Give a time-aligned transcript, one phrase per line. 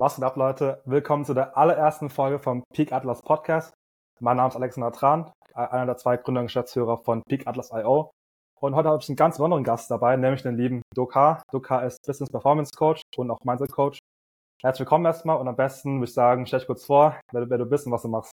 [0.00, 0.80] Was geht ab, Leute?
[0.84, 3.74] Willkommen zu der allerersten Folge vom Peak Atlas Podcast.
[4.20, 8.12] Mein Name ist Alexander Tran, einer der zwei Gründer und Geschäftsführer von Peak Atlas IO.
[8.60, 11.42] Und heute habe ich einen ganz besonderen Gast dabei, nämlich den lieben Doka.
[11.50, 13.98] Doka ist Business Performance Coach und auch Mindset Coach.
[14.62, 17.58] Herzlich willkommen erstmal und am besten würde ich sagen, stell dich kurz vor, wer, wer
[17.58, 18.30] du bist und was du machst.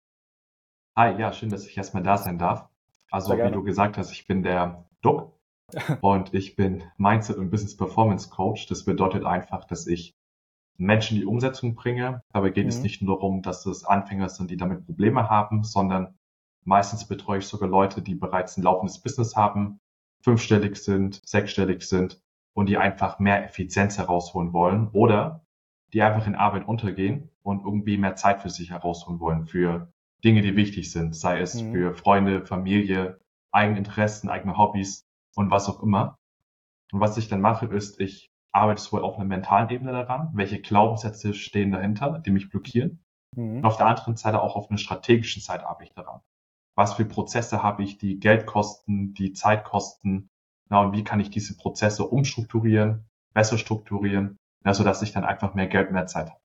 [0.98, 2.68] Hi, ja, schön, dass ich erstmal da sein darf.
[3.10, 5.32] Also, wie du gesagt hast, ich bin der Duck
[6.02, 8.66] und ich bin Mindset und Business Performance Coach.
[8.66, 10.12] Das bedeutet einfach, dass ich
[10.76, 12.22] Menschen in die Umsetzung bringe.
[12.32, 12.70] Dabei geht mhm.
[12.70, 16.18] es nicht nur darum, dass es Anfänger sind, die damit Probleme haben, sondern
[16.64, 19.80] meistens betreue ich sogar Leute, die bereits ein laufendes Business haben,
[20.22, 22.20] fünfstellig sind, sechsstellig sind
[22.54, 25.44] und die einfach mehr Effizienz herausholen wollen oder
[25.92, 29.92] die einfach in Arbeit untergehen und irgendwie mehr Zeit für sich herausholen wollen für
[30.24, 31.72] Dinge, die wichtig sind, sei es mhm.
[31.72, 33.20] für Freunde, Familie,
[33.52, 36.18] eigene Interessen, eigene Hobbys und was auch immer.
[36.90, 40.30] Und was ich dann mache, ist, ich arbeitest wohl auf einer mentalen Ebene daran?
[40.32, 43.04] Welche Glaubenssätze stehen dahinter, die mich blockieren?
[43.36, 43.58] Mhm.
[43.58, 46.20] Und auf der anderen Seite auch auf einer strategischen Seite arbeite ich daran.
[46.76, 50.28] Was für Prozesse habe ich, die Geld kosten, die Zeit kosten?
[50.70, 55.54] Na, und wie kann ich diese Prozesse umstrukturieren, besser strukturieren, na, sodass ich dann einfach
[55.54, 56.40] mehr Geld, mehr Zeit habe?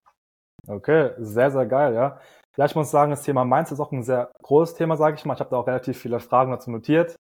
[0.68, 2.20] Okay, sehr, sehr geil, ja.
[2.58, 5.26] Ja, ich muss sagen, das Thema Mainz ist auch ein sehr großes Thema, sage ich
[5.26, 5.34] mal.
[5.34, 7.16] Ich habe da auch relativ viele Fragen dazu notiert.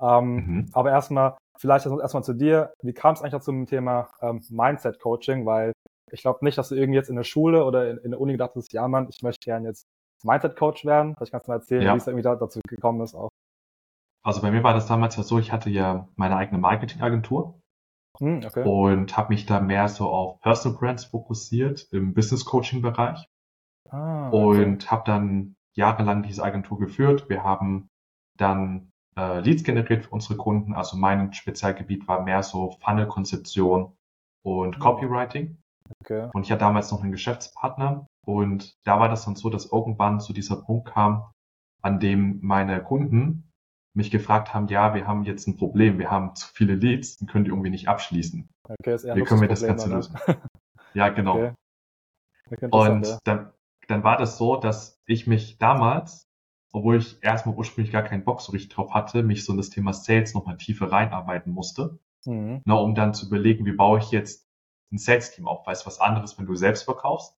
[0.00, 0.70] Ähm, mhm.
[0.72, 2.72] Aber erstmal, vielleicht erstmal zu dir.
[2.82, 5.44] Wie kam es eigentlich dazu zum Thema ähm, Mindset Coaching?
[5.44, 5.72] Weil
[6.10, 8.32] ich glaube nicht, dass du irgendwie jetzt in der Schule oder in, in der Uni
[8.32, 9.86] gedacht hast, ja Mann, ich möchte gerne jetzt
[10.24, 11.14] Mindset Coach werden.
[11.14, 11.94] Vielleicht kannst du mal erzählen, ja.
[11.94, 13.28] wie es irgendwie da, dazu gekommen ist auch.
[14.22, 17.58] Also bei mir war das damals ja so, ich hatte ja meine eigene Marketingagentur
[18.18, 18.64] hm, okay.
[18.64, 23.26] und habe mich da mehr so auf Personal Brands fokussiert im Business Coaching Bereich
[23.88, 24.64] ah, okay.
[24.64, 27.30] und habe dann jahrelang diese Agentur geführt.
[27.30, 27.88] Wir haben
[28.36, 28.90] dann
[29.20, 30.72] äh, Leads generiert für unsere Kunden.
[30.72, 33.92] Also mein Spezialgebiet war mehr so Funnel-Konzeption
[34.42, 34.80] und mhm.
[34.80, 35.58] Copywriting.
[36.00, 36.30] Okay.
[36.32, 40.20] Und ich hatte damals noch einen Geschäftspartner und da war das dann so, dass irgendwann
[40.20, 41.30] zu dieser Punkt kam,
[41.82, 43.50] an dem meine Kunden
[43.94, 47.26] mich gefragt haben, ja, wir haben jetzt ein Problem, wir haben zu viele Leads, die
[47.26, 48.48] können die irgendwie nicht abschließen.
[48.68, 50.16] Okay, ist eher Wie können wir das Ganze lösen?
[50.94, 51.54] ja, genau.
[52.50, 52.68] Okay.
[52.70, 53.52] Und dann,
[53.88, 56.29] dann war das so, dass ich mich damals
[56.72, 59.70] obwohl ich erstmal ursprünglich gar keinen Bock so richtig drauf hatte, mich so in das
[59.70, 61.98] Thema Sales nochmal tiefer reinarbeiten musste.
[62.24, 62.62] Mhm.
[62.64, 64.46] Na, um dann zu überlegen, wie baue ich jetzt
[64.92, 65.66] ein Sales-Team auf?
[65.66, 67.36] Weißt was anderes, wenn du selbst verkaufst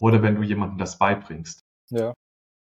[0.00, 1.66] oder wenn du jemandem das beibringst.
[1.88, 2.14] Ja.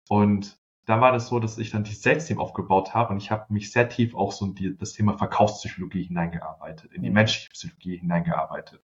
[0.09, 3.51] Und da war das so, dass ich dann die Sales-Team aufgebaut habe und ich habe
[3.51, 7.15] mich sehr tief auch so in die, das Thema Verkaufspsychologie hineingearbeitet, in die mhm.
[7.15, 8.83] menschliche Psychologie hineingearbeitet.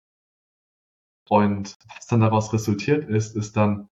[1.28, 3.88] Und was dann daraus resultiert ist, ist dann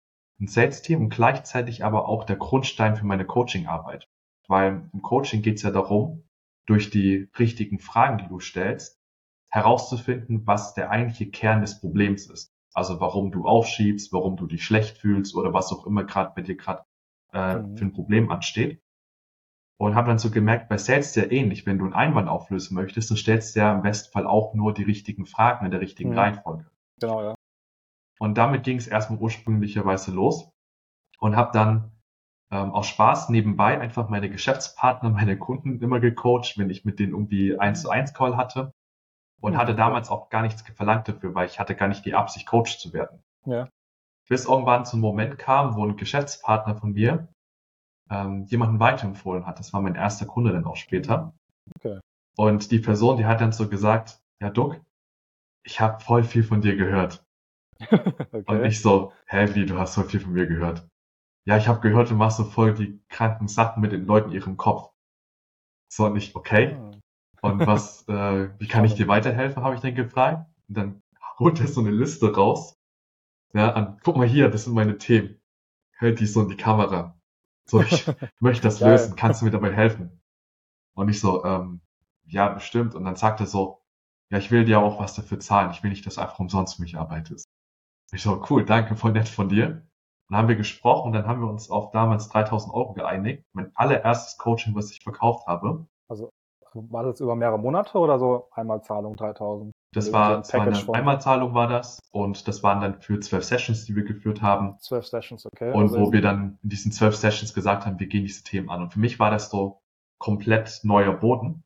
[0.40, 4.08] ein Sales-Team und gleichzeitig aber auch der Grundstein für meine Coaching-Arbeit.
[4.48, 6.24] Weil im Coaching geht es ja darum,
[6.66, 9.00] durch die richtigen Fragen, die du stellst,
[9.48, 12.52] herauszufinden, was der eigentliche Kern des Problems ist.
[12.72, 16.42] Also warum du aufschiebst, warum du dich schlecht fühlst oder was auch immer gerade bei
[16.42, 16.84] dir gerade
[17.32, 17.76] äh, mhm.
[17.76, 18.82] für ein Problem ansteht.
[19.76, 21.66] Und habe dann so gemerkt, bei Sales sehr ähnlich.
[21.66, 24.72] Wenn du einen Einwand auflösen möchtest, dann stellst du ja im besten Fall auch nur
[24.72, 26.18] die richtigen Fragen in der richtigen mhm.
[26.18, 26.66] Reihenfolge.
[27.00, 27.34] Genau, ja.
[28.18, 30.50] Und damit ging es erstmal ursprünglicherweise los
[31.18, 31.92] und habe dann
[32.50, 37.12] ähm, aus Spaß nebenbei einfach meine Geschäftspartner, meine Kunden immer gecoacht, wenn ich mit denen
[37.12, 38.72] irgendwie eins zu eins Call hatte
[39.40, 39.58] und ja.
[39.58, 42.78] hatte damals auch gar nichts verlangt dafür, weil ich hatte gar nicht die Absicht, Coach
[42.78, 43.22] zu werden.
[43.44, 43.68] Ja.
[44.28, 47.28] Bis irgendwann so ein Moment kam, wo ein Geschäftspartner von mir
[48.10, 49.58] ähm, jemanden weiterempfohlen hat.
[49.58, 51.34] Das war mein erster Kunde dann auch später.
[51.76, 52.00] Okay.
[52.36, 54.80] Und die Person, die hat dann so gesagt, ja Duck,
[55.62, 57.23] ich habe voll viel von dir gehört.
[57.90, 58.44] okay.
[58.46, 60.86] Und ich so, hä, wie, du hast so viel von mir gehört.
[61.46, 64.56] Ja, ich habe gehört, du machst so voll die kranken Sachen mit den Leuten ihrem
[64.56, 64.90] Kopf.
[65.88, 66.76] So, und ich, okay.
[66.76, 66.90] Ah.
[67.42, 70.46] Und was, äh, wie kann ich dir weiterhelfen, habe ich dann gefragt.
[70.68, 71.02] Und dann
[71.38, 72.76] holt er so eine Liste raus.
[73.52, 75.40] Ja, an, guck mal hier, das sind meine Themen.
[75.92, 77.18] Hält die so in die Kamera.
[77.66, 78.06] So, ich
[78.40, 80.20] möchte das lösen, kannst du mir dabei helfen?
[80.94, 81.80] Und ich so, ähm,
[82.26, 82.94] ja, bestimmt.
[82.94, 83.82] Und dann sagt er so,
[84.30, 85.70] ja, ich will dir auch was dafür zahlen.
[85.70, 87.46] Ich will nicht, dass du einfach umsonst für mich arbeitest.
[88.14, 89.82] Ich so, cool, danke, voll nett von dir.
[90.28, 93.44] Dann haben wir gesprochen und dann haben wir uns auf damals 3000 Euro geeinigt.
[93.52, 95.86] Mein allererstes Coaching, was ich verkauft habe.
[96.08, 96.30] Also
[96.74, 99.72] war das über mehrere Monate oder so Einmalzahlung 3000?
[99.92, 103.84] Das war, das war eine Einmalzahlung war das und das waren dann für zwölf Sessions,
[103.84, 104.78] die wir geführt haben.
[104.78, 105.72] Zwölf Sessions, okay.
[105.72, 108.70] Und also wo wir dann in diesen zwölf Sessions gesagt haben, wir gehen diese Themen
[108.70, 108.82] an.
[108.82, 109.82] Und für mich war das so
[110.18, 111.64] komplett neuer Boden.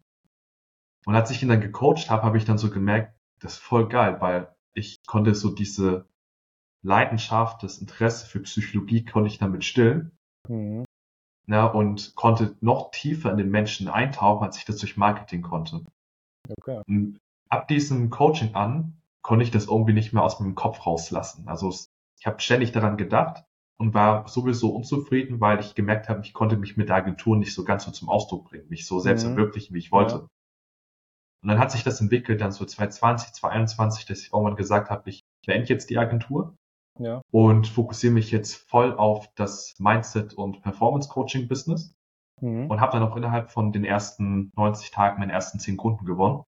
[1.04, 3.88] Und als ich ihn dann gecoacht habe, habe ich dann so gemerkt, das ist voll
[3.88, 6.06] geil, weil ich konnte so diese
[6.82, 10.12] Leidenschaft, das Interesse für Psychologie konnte ich damit stillen.
[10.48, 10.84] Mhm.
[11.46, 15.84] Ja, und konnte noch tiefer in den Menschen eintauchen, als ich das durch Marketing konnte.
[16.48, 16.82] Okay.
[16.86, 21.48] Und ab diesem Coaching an konnte ich das irgendwie nicht mehr aus meinem Kopf rauslassen.
[21.48, 21.70] Also
[22.18, 23.44] ich habe ständig daran gedacht
[23.78, 27.54] und war sowieso unzufrieden, weil ich gemerkt habe, ich konnte mich mit der Agentur nicht
[27.54, 29.34] so ganz so zum Ausdruck bringen, mich so selbst mhm.
[29.34, 30.14] verwirklichen, wie ich wollte.
[30.14, 30.28] Ja.
[31.42, 35.08] Und dann hat sich das entwickelt, dann so 2020, 2021, dass ich irgendwann gesagt habe,
[35.08, 36.56] ich beende jetzt die Agentur
[36.98, 37.22] ja.
[37.30, 41.94] und fokussiere mich jetzt voll auf das Mindset- und Performance-Coaching-Business
[42.40, 42.70] mhm.
[42.70, 46.42] und habe dann auch innerhalb von den ersten 90 Tagen meine ersten 10 Kunden gewonnen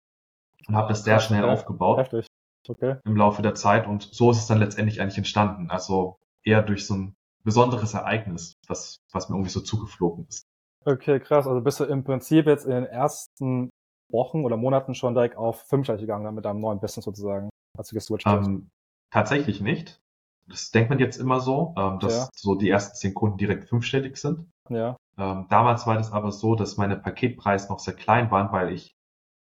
[0.67, 2.27] und habe das sehr schnell aufgebaut Heftig.
[2.67, 2.97] Okay.
[3.05, 5.71] im Laufe der Zeit und so ist es dann letztendlich eigentlich entstanden.
[5.71, 10.43] Also eher durch so ein besonderes Ereignis, was, was mir irgendwie so zugeflogen ist.
[10.85, 11.47] Okay, krass.
[11.47, 13.69] Also bist du im Prinzip jetzt in den ersten
[14.11, 17.95] Wochen oder Monaten schon direkt auf fünfstellig gegangen mit deinem neuen Business sozusagen, als du
[17.95, 18.47] geswitcht hast?
[18.47, 18.69] Ähm,
[19.11, 20.01] tatsächlich nicht.
[20.49, 22.29] Das denkt man jetzt immer so, ähm, dass ja.
[22.33, 24.51] so die ersten zehn Kunden direkt fünfstellig sind.
[24.69, 24.97] Ja.
[25.17, 28.95] Ähm, damals war das aber so, dass meine Paketpreise noch sehr klein waren, weil ich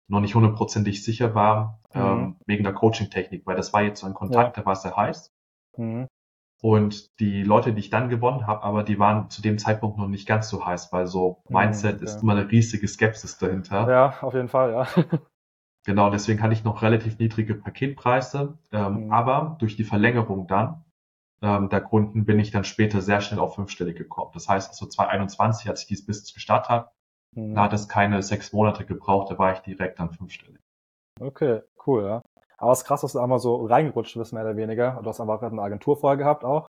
[0.09, 2.01] noch nicht hundertprozentig sicher war, mhm.
[2.01, 4.63] ähm, wegen der Coaching-Technik, weil das war jetzt so ein Kontakt, ja.
[4.63, 5.33] der war sehr heiß.
[5.77, 6.09] Mhm.
[6.63, 10.09] Und die Leute, die ich dann gewonnen habe, aber die waren zu dem Zeitpunkt noch
[10.09, 12.05] nicht ganz so heiß, weil so mhm, Mindset okay.
[12.05, 13.89] ist immer eine riesige Skepsis dahinter.
[13.89, 14.87] Ja, auf jeden Fall, ja.
[15.87, 18.59] genau, deswegen hatte ich noch relativ niedrige Paketpreise.
[18.73, 19.13] Ähm, mhm.
[19.13, 20.85] Aber durch die Verlängerung dann
[21.43, 24.31] ähm, der Kunden bin ich dann später sehr schnell auf fünfstellig gekommen.
[24.35, 26.91] Das heißt, also 2021, als ich dieses Business gestartet habe,
[27.35, 27.55] mhm.
[27.55, 30.61] da hat es keine sechs Monate gebraucht, da war ich direkt dann fünfstellig.
[31.21, 32.23] Okay, cool, ja.
[32.59, 35.01] Aber es ist krass, dass du einmal so reingerutscht bist, mehr oder weniger.
[35.03, 36.67] Du hast einfach eine Agentur vorher gehabt auch.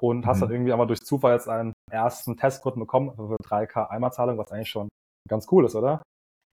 [0.00, 0.40] Und hast mhm.
[0.40, 4.70] dann irgendwie einmal durch Zufall jetzt einen ersten Testkunden bekommen für 3K Einmalzahlung, was eigentlich
[4.70, 4.88] schon
[5.28, 6.02] ganz cool ist, oder?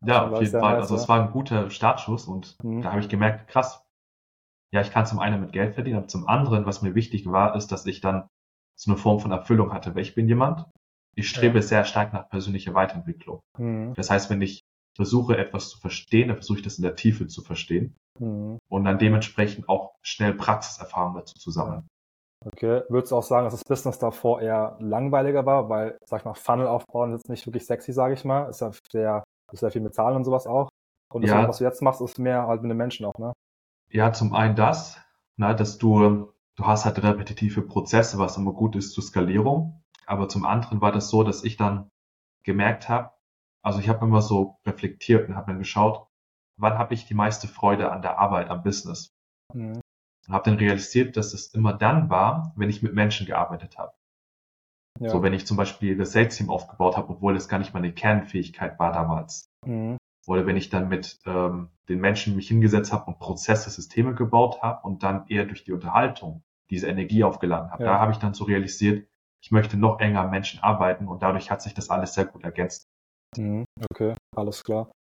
[0.06, 0.76] Ja, auf jeden Fall.
[0.76, 2.82] Also es war ein guter Startschuss und mhm.
[2.82, 3.82] da habe ich gemerkt, krass.
[4.74, 7.56] Ja, ich kann zum einen mit Geld verdienen, aber zum anderen, was mir wichtig war,
[7.56, 8.28] ist, dass ich dann
[8.76, 10.66] so eine Form von Erfüllung hatte, weil ich bin jemand,
[11.16, 11.62] ich strebe ja.
[11.62, 13.42] sehr stark nach persönlicher Weiterentwicklung.
[13.58, 13.94] Mhm.
[13.96, 14.62] Das heißt, wenn ich
[14.96, 18.60] versuche, etwas zu verstehen, dann versuche ich das in der Tiefe zu verstehen mhm.
[18.70, 21.88] und dann dementsprechend auch schnell Praxiserfahrung dazu zu sammeln.
[22.46, 26.26] Okay, würdest du auch sagen, dass das Business davor eher langweiliger war, weil, sag ich
[26.26, 29.62] mal, Funnel aufbauen ist jetzt nicht wirklich sexy, sage ich mal, ist ja sehr, ist
[29.62, 30.70] sehr viel mit Zahlen und sowas auch.
[31.12, 31.48] Und das, ja.
[31.48, 33.34] was du jetzt machst, ist mehr halt mit den Menschen auch, ne?
[33.90, 35.00] Ja, zum einen das,
[35.38, 39.84] ne, dass du, du hast halt repetitive Prozesse, was immer gut ist zur Skalierung.
[40.06, 41.92] Aber zum anderen war das so, dass ich dann
[42.44, 43.12] gemerkt habe,
[43.62, 46.08] also ich habe immer so reflektiert und habe dann geschaut,
[46.58, 49.14] wann habe ich die meiste Freude an der Arbeit, am Business.
[49.54, 49.82] Mhm.
[50.28, 53.94] Und habe dann realisiert, dass es immer dann war, wenn ich mit Menschen gearbeitet habe.
[55.00, 55.10] Ja.
[55.10, 58.80] So, wenn ich zum Beispiel das Sales-Team aufgebaut habe, obwohl das gar nicht meine Kernfähigkeit
[58.80, 59.50] war damals.
[59.66, 59.98] Mhm.
[60.28, 64.62] Oder wenn ich dann mit ähm, den Menschen mich hingesetzt habe und Prozesse, Systeme gebaut
[64.62, 67.84] habe und dann eher durch die Unterhaltung diese Energie aufgeladen habe.
[67.84, 67.94] Ja.
[67.94, 69.08] Da habe ich dann so realisiert,
[69.42, 72.44] ich möchte noch enger am Menschen arbeiten und dadurch hat sich das alles sehr gut
[72.44, 72.88] ergänzt.
[73.38, 74.92] Mhm, okay, alles klar.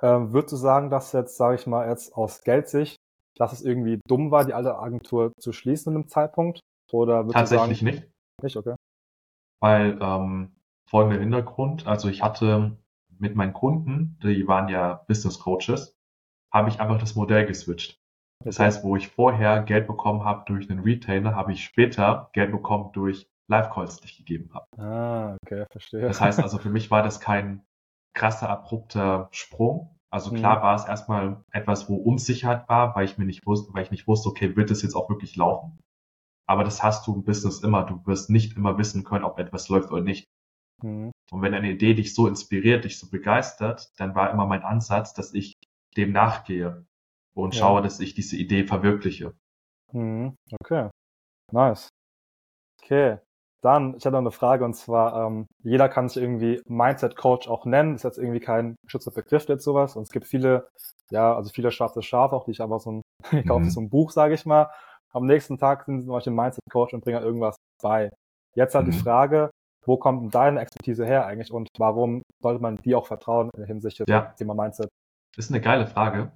[0.00, 2.96] Ähm, würdest du sagen, dass jetzt, sage ich mal, jetzt aus Geldsicht,
[3.36, 6.60] dass es irgendwie dumm war, die alte Agentur zu schließen in einem Zeitpunkt?
[6.92, 8.08] Oder Tatsächlich sagen, nicht.
[8.42, 8.76] Nicht, okay.
[9.60, 10.52] Weil ähm,
[10.88, 12.78] folgender Hintergrund, also ich hatte
[13.18, 15.96] mit meinen Kunden, die waren ja Business Coaches,
[16.52, 17.98] habe ich einfach das Modell geswitcht.
[18.44, 22.52] Das heißt, wo ich vorher Geld bekommen habe durch einen Retainer, habe ich später Geld
[22.52, 24.66] bekommen durch Live-Calls, die ich gegeben habe.
[24.80, 26.02] Ah, okay, verstehe.
[26.02, 27.64] Das heißt also, für mich war das kein
[28.14, 29.96] krasser, abrupter Sprung.
[30.10, 30.62] Also klar mhm.
[30.62, 34.06] war es erstmal etwas, wo Unsicherheit war, weil ich mir nicht wusste, weil ich nicht
[34.06, 35.78] wusste, okay, wird das jetzt auch wirklich laufen?
[36.46, 37.84] Aber das hast du im Business immer.
[37.84, 40.24] Du wirst nicht immer wissen können, ob etwas läuft oder nicht.
[40.82, 41.10] Mhm.
[41.30, 45.12] Und wenn eine Idee dich so inspiriert, dich so begeistert, dann war immer mein Ansatz,
[45.12, 45.54] dass ich
[45.96, 46.86] dem nachgehe
[47.34, 47.60] und ja.
[47.60, 49.34] schaue, dass ich diese Idee verwirkliche.
[49.92, 50.36] Mhm.
[50.60, 50.90] Okay.
[51.52, 51.88] Nice.
[52.82, 53.18] Okay.
[53.60, 57.48] Dann, ich hatte noch eine Frage und zwar, ähm, jeder kann sich irgendwie Mindset Coach
[57.48, 60.68] auch nennen, ist jetzt irgendwie kein geschützter Begriff jetzt sowas und es gibt viele,
[61.10, 63.70] ja, also viele schwarze Schafe auch, die ich aber so ein, ich kaufe mhm.
[63.70, 64.70] so ein Buch, sage ich mal.
[65.10, 68.10] Am nächsten Tag sind sie zum Beispiel Mindset Coach und bringen irgendwas bei.
[68.54, 68.92] Jetzt halt mhm.
[68.92, 69.50] die Frage,
[69.88, 73.60] wo kommt denn deine Expertise her eigentlich und warum sollte man die auch vertrauen in
[73.60, 74.34] der Hinsicht ja.
[74.36, 74.88] Thema Mindset?
[75.34, 76.30] Das ist eine geile Frage.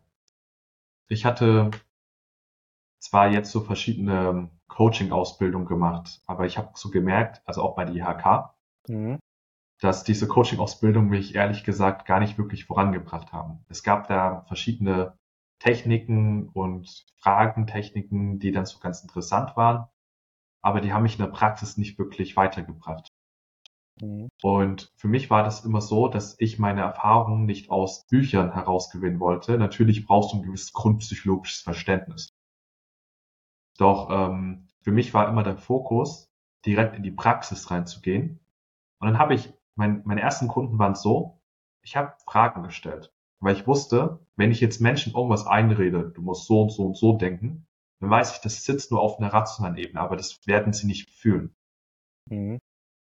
[1.09, 1.71] Ich hatte
[2.99, 6.23] zwar jetzt so verschiedene Coaching-Ausbildung gemacht.
[6.27, 8.55] Aber ich habe so gemerkt, also auch bei der IHK,
[8.89, 9.19] mhm.
[9.81, 13.65] dass diese Coaching-Ausbildung mich ehrlich gesagt gar nicht wirklich vorangebracht haben.
[13.69, 15.19] Es gab da verschiedene
[15.59, 19.87] Techniken und Fragentechniken, die dann so ganz interessant waren,
[20.63, 23.12] aber die haben mich in der Praxis nicht wirklich weitergebracht.
[24.01, 24.29] Mhm.
[24.43, 29.21] Und für mich war das immer so, dass ich meine Erfahrungen nicht aus Büchern herausgewinnen
[29.21, 29.59] wollte.
[29.59, 32.35] Natürlich brauchst du ein gewisses grundpsychologisches Verständnis.
[33.79, 36.31] Doch ähm, für mich war immer der Fokus,
[36.65, 38.41] direkt in die Praxis reinzugehen.
[39.01, 41.41] Und dann habe ich, mein, meine ersten Kunden waren so,
[41.83, 46.47] ich habe Fragen gestellt, weil ich wusste, wenn ich jetzt Menschen irgendwas einrede, du musst
[46.47, 47.67] so und so und so denken,
[48.01, 51.11] dann weiß ich, das sitzt nur auf einer rationalen Ebene, aber das werden sie nicht
[51.11, 51.55] fühlen.
[52.31, 52.61] Mhm.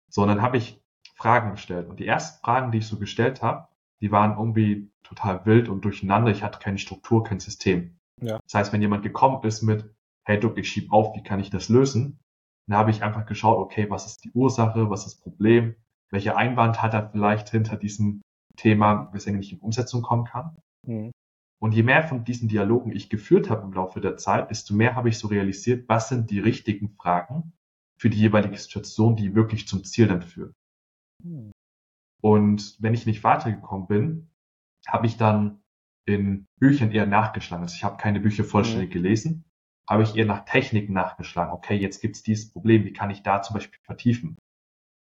[0.09, 0.81] So, und dann habe ich
[1.15, 1.89] Fragen gestellt.
[1.89, 3.67] Und die ersten Fragen, die ich so gestellt habe,
[4.01, 6.31] die waren irgendwie total wild und durcheinander.
[6.31, 7.97] Ich hatte keine Struktur, kein System.
[8.21, 8.39] Ja.
[8.43, 9.89] Das heißt, wenn jemand gekommen ist mit,
[10.25, 12.19] hey Duck, ich schieb auf, wie kann ich das lösen?
[12.67, 15.75] Dann habe ich einfach geschaut, okay, was ist die Ursache, was ist das Problem,
[16.11, 18.21] welcher Einwand hat er vielleicht hinter diesem
[18.55, 20.57] Thema, weswegen er nicht in Umsetzung kommen kann.
[20.85, 21.11] Mhm.
[21.59, 24.95] Und je mehr von diesen Dialogen ich geführt habe im Laufe der Zeit, desto mehr
[24.95, 27.53] habe ich so realisiert, was sind die richtigen Fragen
[27.99, 30.53] für die jeweilige Situation, die wirklich zum Ziel dann führen.
[31.23, 31.51] Mhm.
[32.21, 34.29] Und wenn ich nicht weitergekommen bin,
[34.87, 35.61] habe ich dann
[36.05, 37.63] in Büchern eher nachgeschlagen.
[37.63, 38.93] Also ich habe keine Bücher vollständig mhm.
[38.93, 39.45] gelesen,
[39.89, 41.53] habe ich eher nach Techniken nachgeschlagen.
[41.53, 44.37] Okay, jetzt gibt's dieses Problem, wie kann ich da zum Beispiel vertiefen?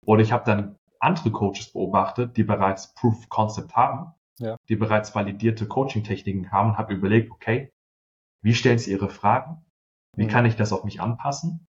[0.06, 4.56] Oder ich habe dann andere Coaches beobachtet, die bereits Proof of Concept haben, ja.
[4.68, 7.70] die bereits validierte Coaching-Techniken haben, habe überlegt, okay,
[8.42, 9.64] wie stellen sie ihre Fragen?
[10.16, 10.28] Wie mhm.
[10.28, 11.66] kann ich das auf mich anpassen?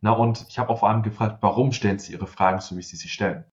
[0.00, 2.82] Na, und ich habe auch vor allem gefragt, warum stellen sie ihre Fragen so, wie
[2.82, 3.44] sie sie stellen?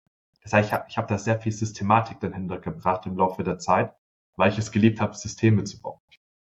[0.42, 3.60] Das heißt, ich habe ich hab da sehr viel Systematik dahinter gebracht im Laufe der
[3.60, 3.94] Zeit,
[4.36, 6.00] weil ich es geliebt habe, Systeme zu bauen.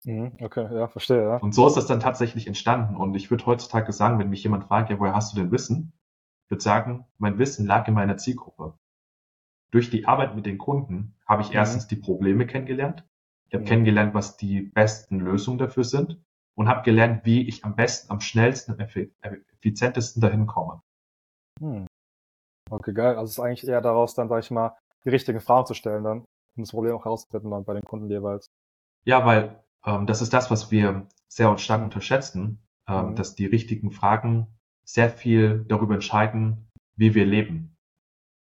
[0.05, 1.37] Mhm, okay, ja, verstehe, ja.
[1.38, 2.95] Und so ist das dann tatsächlich entstanden.
[2.95, 5.93] Und ich würde heutzutage sagen, wenn mich jemand fragt, ja, woher hast du denn Wissen?
[6.45, 8.79] Ich würde sagen, mein Wissen lag in meiner Zielgruppe.
[9.73, 11.57] Durch die Arbeit mit den Kunden habe ich mhm.
[11.57, 13.05] erstens die Probleme kennengelernt.
[13.49, 13.69] Ich habe mhm.
[13.69, 16.21] kennengelernt, was die besten Lösungen dafür sind
[16.57, 20.81] und habe gelernt, wie ich am besten, am schnellsten, am effizientesten dahin komme.
[21.61, 21.87] Hm.
[22.71, 23.17] Okay, geil.
[23.17, 26.03] Also es ist eigentlich eher daraus dann, sag ich mal, die richtigen Fragen zu stellen
[26.03, 26.19] dann,
[26.57, 28.47] um das Problem auch herauszufinden dann bei den Kunden jeweils.
[29.05, 32.59] Ja, weil ähm, das ist das, was wir sehr stark unterschätzen,
[32.89, 33.15] ähm, mhm.
[33.17, 34.49] dass die richtigen Fragen
[34.85, 37.77] sehr viel darüber entscheiden, wie wir leben.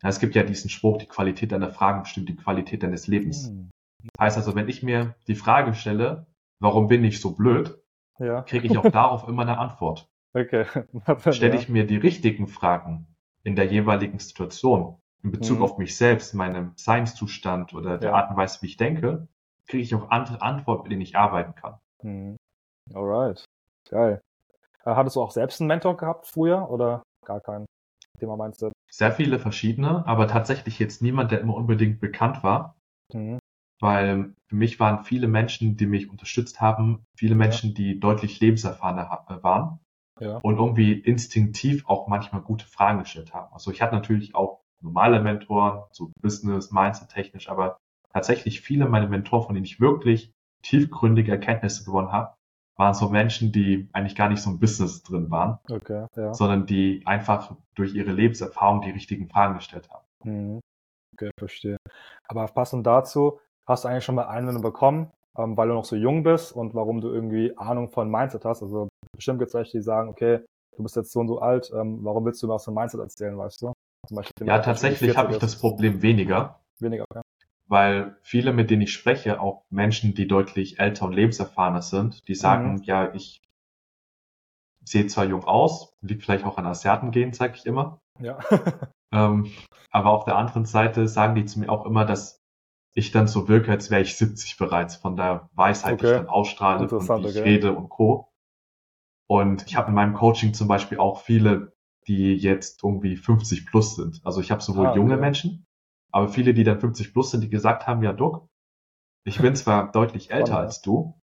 [0.02, 3.50] Ja, es gibt ja diesen Spruch, die Qualität deiner Fragen bestimmt die Qualität deines Lebens.
[3.50, 3.70] Mhm.
[4.18, 6.26] Heißt also, wenn ich mir die Frage stelle,
[6.60, 7.78] warum bin ich so blöd,
[8.18, 8.42] ja.
[8.42, 10.08] kriege ich auch darauf immer eine Antwort.
[10.34, 10.66] Okay.
[11.30, 13.06] Stelle ich mir die richtigen Fragen
[13.42, 15.64] in der jeweiligen Situation in Bezug mhm.
[15.64, 18.16] auf mich selbst, meinem Seinszustand oder der ja.
[18.16, 19.28] Art und Weise, wie ich denke,
[19.66, 21.78] kriege ich auch andere Antworten, mit denen ich arbeiten kann.
[22.02, 22.36] Mhm.
[22.94, 23.44] Alright.
[23.90, 24.20] Geil.
[24.84, 27.66] Äh, hattest du auch selbst einen Mentor gehabt früher oder gar keinen?
[28.18, 28.70] Thema meinst du?
[28.90, 32.76] Sehr viele verschiedene, aber tatsächlich jetzt niemand, der immer unbedingt bekannt war.
[33.12, 33.38] Mhm.
[33.80, 37.74] Weil für mich waren viele Menschen, die mich unterstützt haben, viele Menschen, ja.
[37.74, 39.80] die deutlich lebenserfahrener äh, waren.
[40.18, 40.38] Ja.
[40.38, 43.52] Und irgendwie instinktiv auch manchmal gute Fragen gestellt haben.
[43.52, 47.76] Also ich hatte natürlich auch normale Mentoren, so Business, Mindset technisch, aber
[48.12, 52.34] tatsächlich viele meiner Mentoren, von denen ich wirklich tiefgründige Erkenntnisse gewonnen habe,
[52.76, 56.34] waren so Menschen, die eigentlich gar nicht so im Business drin waren, okay, ja.
[56.34, 60.04] sondern die einfach durch ihre Lebenserfahrung die richtigen Fragen gestellt haben.
[60.24, 60.60] Mhm.
[61.14, 61.78] Okay, verstehe.
[62.28, 65.96] Aber passend dazu, hast du eigentlich schon mal Einwände bekommen, ähm, weil du noch so
[65.96, 68.62] jung bist und warum du irgendwie Ahnung von Mindset hast?
[68.62, 70.40] Also bestimmt gibt es welche, die sagen, okay,
[70.76, 73.00] du bist jetzt so und so alt, ähm, warum willst du mir aus dem Mindset
[73.00, 73.72] erzählen, weißt du?
[74.44, 76.60] ja, tatsächlich habe ich das Problem weniger.
[76.78, 77.22] Weniger, okay
[77.68, 82.34] weil viele, mit denen ich spreche, auch Menschen, die deutlich älter und lebenserfahrener sind, die
[82.34, 82.82] sagen, mhm.
[82.84, 83.42] ja, ich
[84.84, 88.00] sehe zwar jung aus, liegt vielleicht auch an Asiaten gehen, sage ich immer.
[88.20, 88.38] Ja.
[89.12, 89.50] ähm,
[89.90, 92.35] aber auf der anderen Seite sagen die zu mir auch immer, dass
[92.96, 96.02] ich dann so wirke, als wäre ich 70 bereits von der Weisheit, okay.
[96.02, 97.42] die ich dann ausstrahle und wie ich okay.
[97.42, 98.32] rede und Co.
[99.28, 101.76] Und ich habe in meinem Coaching zum Beispiel auch viele,
[102.08, 104.22] die jetzt irgendwie 50 plus sind.
[104.24, 104.98] Also ich habe sowohl ah, okay.
[104.98, 105.66] junge Menschen,
[106.10, 108.48] aber viele, die dann 50 plus sind, die gesagt haben, ja, Duck,
[109.24, 111.20] ich bin zwar deutlich älter als du,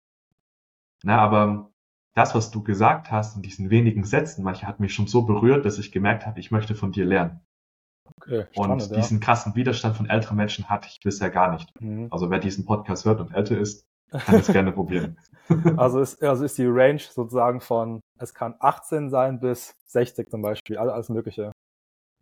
[1.04, 1.70] na, aber
[2.14, 5.64] das, was du gesagt hast in diesen wenigen Sätzen, manche hat mich schon so berührt,
[5.64, 7.40] dass ich gemerkt habe, ich möchte von dir lernen.
[8.16, 9.24] Okay, spannend, und diesen ja.
[9.24, 11.68] krassen Widerstand von älteren Menschen hatte ich bisher gar nicht.
[11.80, 12.08] Mhm.
[12.10, 15.18] Also wer diesen Podcast hört und älter ist, kann es gerne probieren.
[15.76, 20.42] Also ist, also ist die Range sozusagen von, es kann 18 sein bis 60 zum
[20.42, 21.50] Beispiel, alles Mögliche.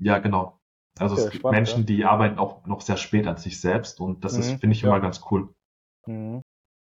[0.00, 0.58] Ja, genau.
[0.98, 1.86] Also okay, es gibt spannend, Menschen, ja.
[1.86, 4.80] die arbeiten auch noch sehr spät an sich selbst und das mhm, ist, finde ich,
[4.80, 4.88] ja.
[4.88, 5.52] immer ganz cool.
[6.06, 6.40] Mhm.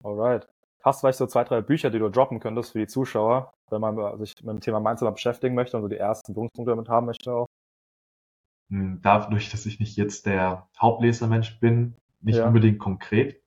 [0.04, 0.48] Alright.
[0.84, 3.82] Hast du vielleicht so zwei, drei Bücher, die du droppen könntest für die Zuschauer, wenn
[3.82, 7.08] man sich mit dem Thema Mindset beschäftigen möchte und so die ersten Berührungspunkte damit haben
[7.08, 7.48] möchte auch?
[8.70, 12.48] Hm, dadurch, dass ich nicht jetzt der Hauptlesermensch bin, nicht ja.
[12.48, 13.42] unbedingt konkret.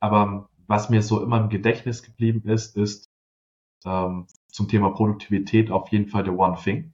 [0.00, 3.10] Aber was mir so immer im Gedächtnis geblieben ist, ist
[3.84, 6.92] ähm, zum Thema Produktivität auf jeden Fall der One Thing.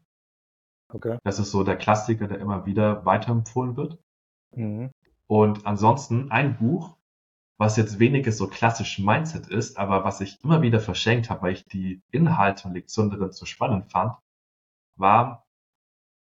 [0.88, 1.18] Okay.
[1.24, 3.98] Das ist so der Klassiker, der immer wieder weiterempfohlen wird.
[4.52, 4.90] Mhm.
[5.26, 6.96] Und ansonsten ein Buch,
[7.58, 11.52] was jetzt weniger so klassisch Mindset ist, aber was ich immer wieder verschenkt habe, weil
[11.54, 14.16] ich die Inhalte und Lektionen darin so spannend fand,
[14.96, 15.43] war,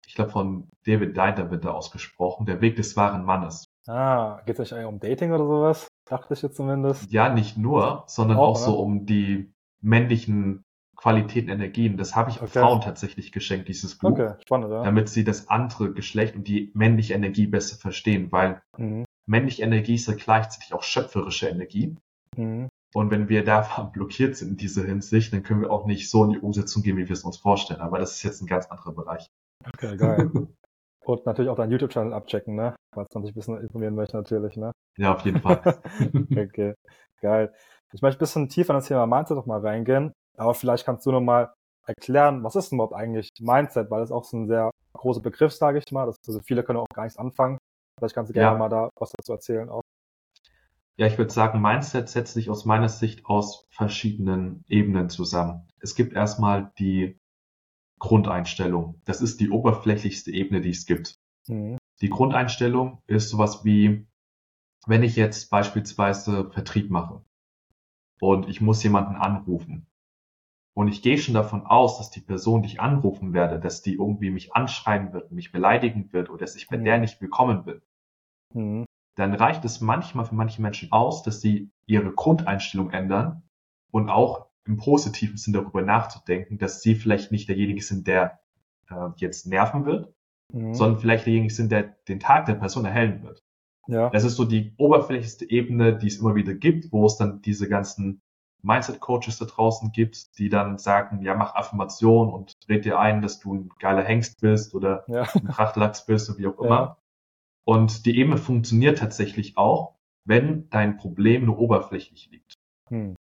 [0.07, 3.65] ich glaube, von David Deiter wird da ausgesprochen, der Weg des wahren Mannes.
[3.88, 5.88] Ah, geht es eigentlich um Dating oder sowas?
[6.05, 7.12] Dachte ich jetzt zumindest.
[7.12, 10.63] Ja, nicht nur, sondern auch, auch so um die männlichen
[10.95, 11.97] Qualitäten, Energien.
[11.97, 12.59] Das habe ich okay.
[12.59, 14.12] Frauen tatsächlich geschenkt, dieses Buch.
[14.12, 14.83] Okay, spannend, ja.
[14.83, 19.05] Damit sie das andere Geschlecht und die männliche Energie besser verstehen, weil mhm.
[19.25, 21.95] männliche Energie ist ja gleichzeitig auch schöpferische Energie.
[22.35, 22.69] Mhm.
[22.93, 23.62] Und wenn wir da
[23.93, 26.97] blockiert sind in dieser Hinsicht, dann können wir auch nicht so in die Umsetzung gehen,
[26.97, 27.81] wie wir es uns vorstellen.
[27.81, 29.29] Aber das ist jetzt ein ganz anderer Bereich.
[29.63, 30.29] Okay, geil.
[31.05, 32.75] Und natürlich auch deinen YouTube-Channel abchecken, ne?
[32.93, 34.71] Falls man sich ein bisschen informieren möchte, natürlich, ne?
[34.97, 35.62] Ja, auf jeden Fall.
[36.35, 36.74] okay,
[37.21, 37.53] geil.
[37.93, 40.13] Ich möchte ein bisschen tiefer in das Thema Mindset noch mal reingehen.
[40.35, 41.53] Aber vielleicht kannst du noch mal
[41.85, 43.91] erklären, was ist denn überhaupt eigentlich Mindset?
[43.91, 46.07] Weil das ist auch so ein sehr großer Begriff, sage ich mal.
[46.07, 47.59] Das, also viele können auch gar nichts anfangen.
[48.00, 48.57] Vielleicht kannst du gerne ja.
[48.57, 49.81] mal da was dazu erzählen auch.
[50.97, 55.67] Ja, ich würde sagen, Mindset setzt sich aus meiner Sicht aus verschiedenen Ebenen zusammen.
[55.81, 57.19] Es gibt erstmal die
[58.00, 59.02] Grundeinstellung.
[59.06, 61.20] Das ist die oberflächlichste Ebene, die es gibt.
[61.48, 61.78] Mhm.
[62.02, 64.08] Die Grundeinstellung ist sowas wie,
[64.86, 67.24] wenn ich jetzt beispielsweise Vertrieb mache
[68.20, 69.88] und ich muss jemanden anrufen,
[70.75, 73.94] und ich gehe schon davon aus, dass die Person, die ich anrufen werde, dass die
[73.94, 76.84] irgendwie mich anschreiben wird, mich beleidigen wird oder dass ich bei mhm.
[76.84, 77.82] der nicht willkommen bin.
[78.54, 78.86] Mhm.
[79.16, 83.44] Dann reicht es manchmal für manche Menschen aus, dass sie ihre Grundeinstellung ändern
[83.90, 88.39] und auch im positiven Sinn darüber nachzudenken, dass sie vielleicht nicht derjenige sind, der
[88.89, 90.13] äh, jetzt nerven wird,
[90.51, 90.74] mhm.
[90.74, 93.43] sondern vielleicht derjenige sind, der den Tag der Person erhellen wird.
[93.88, 94.10] Ja.
[94.10, 97.69] Das ist so die oberflächlichste Ebene, die es immer wieder gibt, wo es dann diese
[97.69, 98.22] ganzen
[98.63, 103.39] Mindset-Coaches da draußen gibt, die dann sagen, ja, mach Affirmation und red dir ein, dass
[103.39, 105.27] du ein geiler Hengst bist oder ja.
[105.36, 106.75] ein Prachtlachs bist oder wie auch immer.
[106.75, 106.98] Ja.
[107.63, 109.95] Und die Ebene funktioniert tatsächlich auch,
[110.25, 112.53] wenn dein Problem nur oberflächlich liegt.
[112.89, 113.15] Hm.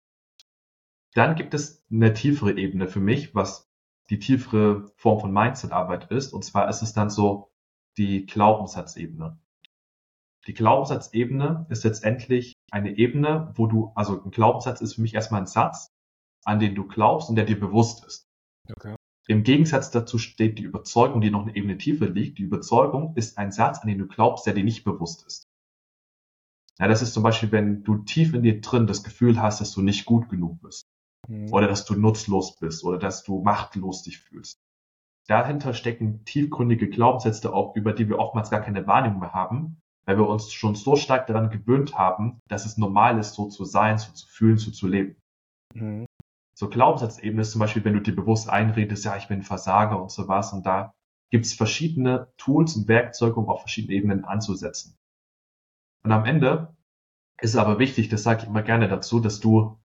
[1.14, 3.70] Dann gibt es eine tiefere Ebene für mich, was
[4.10, 6.32] die tiefere Form von Mindset-Arbeit ist.
[6.32, 7.52] Und zwar ist es dann so
[7.96, 9.38] die Glaubenssatzebene.
[10.46, 15.40] Die Glaubenssatzebene ist letztendlich eine Ebene, wo du, also ein Glaubenssatz ist für mich erstmal
[15.40, 15.88] ein Satz,
[16.44, 18.26] an den du glaubst und der dir bewusst ist.
[18.70, 18.96] Okay.
[19.26, 22.38] Im Gegensatz dazu steht die Überzeugung, die noch eine Ebene tiefer liegt.
[22.38, 25.44] Die Überzeugung ist ein Satz, an den du glaubst, der dir nicht bewusst ist.
[26.78, 29.72] Ja, das ist zum Beispiel, wenn du tief in dir drin das Gefühl hast, dass
[29.72, 30.84] du nicht gut genug bist.
[31.28, 31.52] Mhm.
[31.52, 34.58] Oder dass du nutzlos bist oder dass du machtlos dich fühlst.
[35.26, 40.18] Dahinter stecken tiefgründige Glaubenssätze auch, über die wir oftmals gar keine Wahrnehmung mehr haben, weil
[40.18, 43.96] wir uns schon so stark daran gewöhnt haben, dass es normal ist, so zu sein,
[43.98, 45.16] so zu fühlen, so zu leben.
[45.74, 46.06] Mhm.
[46.56, 50.10] So Glaubenssatzebene ist zum Beispiel, wenn du dir bewusst einredest, ja, ich bin Versager und
[50.10, 50.92] sowas und da
[51.30, 54.96] gibt es verschiedene Tools und Werkzeuge, um auf verschiedenen Ebenen anzusetzen.
[56.04, 56.76] Und am Ende
[57.40, 59.80] ist es aber wichtig, das sage ich immer gerne dazu, dass du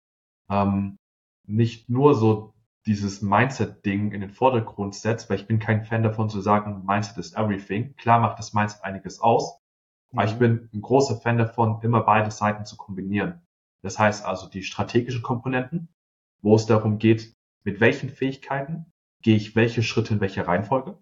[0.50, 0.96] ähm,
[1.48, 2.54] nicht nur so
[2.86, 7.18] dieses Mindset-Ding in den Vordergrund setzt, weil ich bin kein Fan davon zu sagen, Mindset
[7.18, 7.96] is everything.
[7.96, 9.60] Klar macht das Mindset einiges aus,
[10.12, 10.18] Mhm.
[10.18, 13.42] Aber ich bin ein großer Fan davon, immer beide Seiten zu kombinieren.
[13.82, 15.88] Das heißt also die strategischen Komponenten,
[16.40, 20.98] wo es darum geht, mit welchen Fähigkeiten gehe ich welche Schritte in welcher Reihenfolge.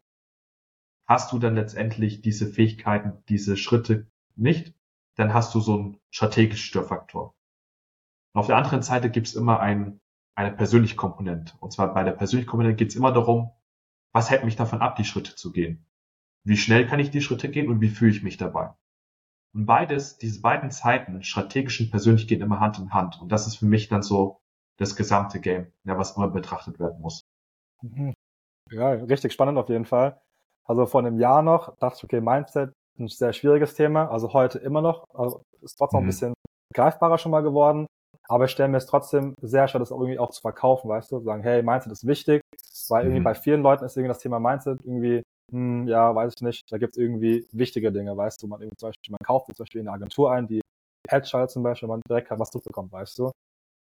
[1.07, 4.75] Hast du dann letztendlich diese Fähigkeiten, diese Schritte nicht,
[5.17, 7.35] dann hast du so einen strategischen Störfaktor.
[8.33, 10.01] Und auf der anderen Seite gibt es immer ein,
[10.35, 11.55] eine persönliche Komponente.
[11.61, 13.51] Und zwar bei der persönlichen Komponente geht es immer darum,
[14.13, 15.87] was hält mich davon ab, die Schritte zu gehen?
[16.45, 18.75] Wie schnell kann ich die Schritte gehen und wie fühle ich mich dabei?
[19.55, 23.21] Und beides, diese beiden Zeiten, strategisch und persönlich, gehen immer Hand in Hand.
[23.21, 24.41] Und das ist für mich dann so
[24.79, 27.23] das gesamte Game, ja, was immer betrachtet werden muss.
[27.83, 28.15] Mhm.
[28.71, 30.21] Ja, richtig spannend auf jeden Fall.
[30.67, 34.11] Also vor einem Jahr noch dachte ich, okay, Mindset, ein sehr schwieriges Thema.
[34.11, 36.05] Also heute immer noch, also ist trotzdem mhm.
[36.05, 36.35] ein bisschen
[36.75, 37.87] greifbarer schon mal geworden.
[38.29, 41.21] Aber ich stelle mir es trotzdem sehr schwer, das irgendwie auch zu verkaufen, weißt du?
[41.21, 42.41] Sagen, hey, Mindset ist wichtig,
[42.89, 43.25] weil irgendwie mhm.
[43.25, 46.79] bei vielen Leuten ist irgendwie das Thema Mindset irgendwie hm, ja, weiß ich nicht, da
[46.79, 49.81] gibt es irgendwie wichtige Dinge, weißt du, man irgendwie zum Beispiel, man kauft zum Beispiel
[49.83, 50.61] eine Agentur ein, die
[51.09, 53.31] Ads schaltet zum Beispiel, man direkt was zurückbekommt, weißt du.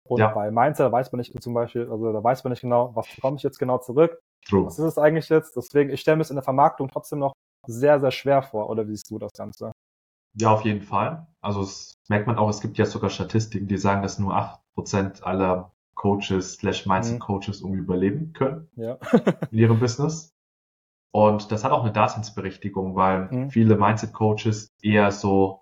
[0.10, 0.34] Und ja.
[0.34, 3.38] bei Mindset weiß man nicht zum Beispiel, also da weiß man nicht genau, was bekomme
[3.38, 4.20] ich jetzt genau zurück.
[4.48, 4.66] True.
[4.66, 5.56] Was ist es eigentlich jetzt?
[5.56, 7.34] Deswegen, ich stelle mir es in der Vermarktung trotzdem noch
[7.68, 8.70] sehr, sehr schwer vor.
[8.70, 9.72] Oder wie siehst du das Ganze?
[10.34, 11.28] Ja, auf jeden Fall.
[11.42, 14.60] Also es merkt man auch, es gibt ja sogar Statistiken, die sagen, dass nur acht
[14.74, 17.68] Prozent aller Coaches slash Mindset-Coaches mhm.
[17.68, 18.98] irgendwie überleben können ja.
[19.50, 20.36] in ihrem Business.
[21.12, 23.50] Und das hat auch eine Daseinsberechtigung, weil mhm.
[23.50, 25.62] viele Mindset-Coaches eher so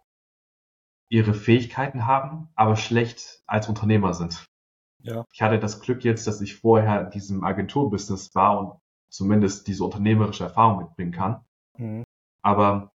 [1.08, 4.48] ihre Fähigkeiten haben, aber schlecht als Unternehmer sind.
[5.02, 5.26] Ja.
[5.32, 9.84] Ich hatte das Glück jetzt, dass ich vorher in diesem Agenturbusiness war und zumindest diese
[9.84, 11.42] unternehmerische Erfahrung mitbringen kann.
[11.78, 12.04] Mhm.
[12.42, 12.92] Aber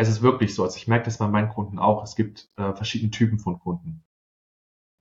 [0.00, 2.72] es ist wirklich so, also ich merke das bei meinen Kunden auch, es gibt äh,
[2.72, 4.02] verschiedene Typen von Kunden.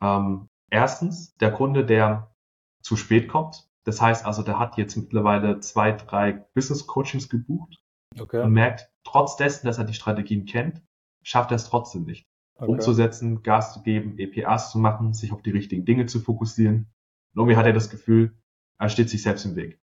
[0.01, 2.35] Ähm, erstens, der Kunde, der
[2.81, 7.81] zu spät kommt, das heißt also, der hat jetzt mittlerweile zwei, drei Business Coachings gebucht
[8.19, 8.43] okay.
[8.43, 10.81] und merkt, trotz dessen, dass er die Strategien kennt,
[11.23, 12.27] schafft er es trotzdem nicht.
[12.55, 12.69] Okay.
[12.69, 16.91] Umzusetzen, Gas zu geben, EPAs zu machen, sich auf die richtigen Dinge zu fokussieren.
[17.33, 18.38] Und irgendwie hat er das Gefühl,
[18.77, 19.79] er steht sich selbst im Weg.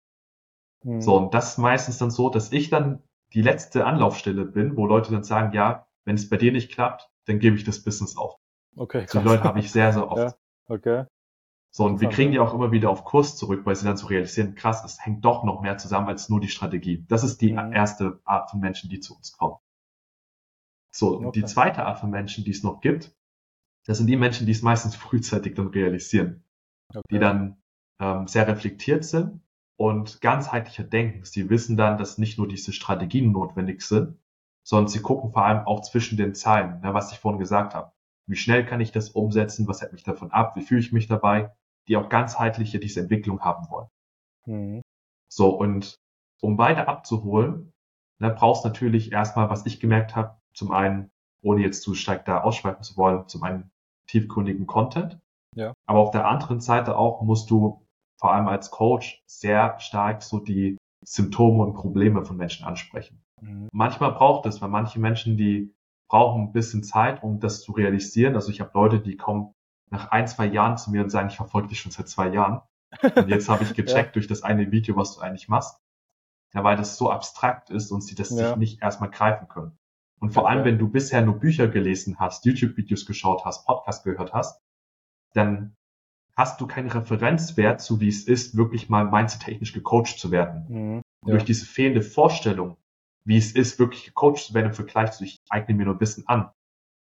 [0.83, 1.01] Mhm.
[1.01, 4.85] So, und das ist meistens dann so, dass ich dann die letzte Anlaufstelle bin, wo
[4.85, 8.17] Leute dann sagen, ja, wenn es bei dir nicht klappt, dann gebe ich das Business
[8.17, 8.35] auf.
[8.75, 9.05] Okay.
[9.07, 10.17] So die Leute habe ich sehr, sehr oft.
[10.17, 10.33] Ja,
[10.67, 11.05] okay.
[11.73, 14.07] So, und wir kriegen die auch immer wieder auf Kurs zurück, weil sie dann so
[14.07, 17.05] realisieren, krass, es hängt doch noch mehr zusammen als nur die Strategie.
[17.07, 17.71] Das ist die mhm.
[17.71, 19.55] erste Art von Menschen, die zu uns kommen.
[20.93, 21.25] So, okay.
[21.25, 23.15] und die zweite Art von Menschen, die es noch gibt,
[23.85, 26.43] das sind die Menschen, die es meistens frühzeitig dann realisieren.
[26.89, 27.01] Okay.
[27.09, 27.61] Die dann
[27.99, 29.39] ähm, sehr reflektiert sind
[29.77, 31.25] und ganzheitlicher denken.
[31.25, 34.17] Sie wissen dann, dass nicht nur diese Strategien notwendig sind,
[34.63, 37.91] sondern sie gucken vor allem auch zwischen den Zeilen, ne, was ich vorhin gesagt habe.
[38.27, 39.67] Wie schnell kann ich das umsetzen?
[39.67, 40.55] Was hält mich davon ab?
[40.55, 41.51] Wie fühle ich mich dabei?
[41.87, 43.87] Die auch ganzheitliche diese Entwicklung haben wollen.
[44.45, 44.81] Mhm.
[45.27, 45.95] So, und
[46.41, 47.73] um beide abzuholen,
[48.19, 51.09] ne, brauchst natürlich erstmal, was ich gemerkt habe, zum einen,
[51.41, 53.71] ohne jetzt zu stark da ausschweifen zu wollen, zum einen
[54.07, 55.19] tiefgründigen Content.
[55.55, 55.73] Ja.
[55.85, 57.80] Aber auf der anderen Seite auch musst du
[58.21, 63.23] vor allem als Coach sehr stark so die Symptome und Probleme von Menschen ansprechen.
[63.41, 63.67] Mhm.
[63.73, 65.73] Manchmal braucht es, weil manche Menschen, die
[66.07, 68.35] brauchen ein bisschen Zeit, um das zu realisieren.
[68.35, 69.55] Also ich habe Leute, die kommen
[69.89, 72.61] nach ein, zwei Jahren zu mir und sagen, ich verfolge dich schon seit zwei Jahren.
[73.01, 74.13] Und jetzt habe ich gecheckt ja.
[74.13, 75.79] durch das eine Video, was du eigentlich machst.
[76.53, 78.49] Ja, weil das so abstrakt ist und sie das ja.
[78.49, 79.79] sich nicht erstmal greifen können.
[80.19, 80.51] Und vor okay.
[80.51, 84.61] allem, wenn du bisher nur Bücher gelesen hast, YouTube-Videos geschaut hast, Podcasts gehört hast,
[85.33, 85.75] dann
[86.41, 90.65] hast du keinen Referenzwert zu, wie es ist, wirklich mal mindset-technisch gecoacht zu werden.
[90.69, 91.01] Mhm.
[91.23, 92.77] Und durch diese fehlende Vorstellung
[93.23, 96.27] wie es ist, wirklich gecoacht zu werden im Vergleich zu, ich eigne mir nur Wissen
[96.27, 96.51] an,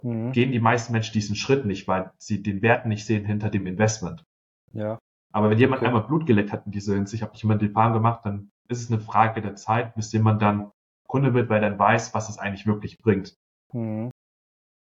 [0.03, 0.33] mhm.
[0.33, 3.66] gehen die meisten Menschen diesen Schritt nicht, weil sie den Wert nicht sehen hinter dem
[3.66, 4.25] Investment.
[4.73, 4.99] Ja.
[5.33, 5.88] Aber wenn jemand okay.
[5.88, 8.81] einmal Blut geleckt hat in dieser Hinsicht, habe ich jemand den Plan gemacht, dann ist
[8.81, 10.70] es eine Frage der Zeit, bis jemand dann
[11.09, 13.35] Kunde wird, weil dann weiß, was es eigentlich wirklich bringt.
[13.73, 14.11] Mhm.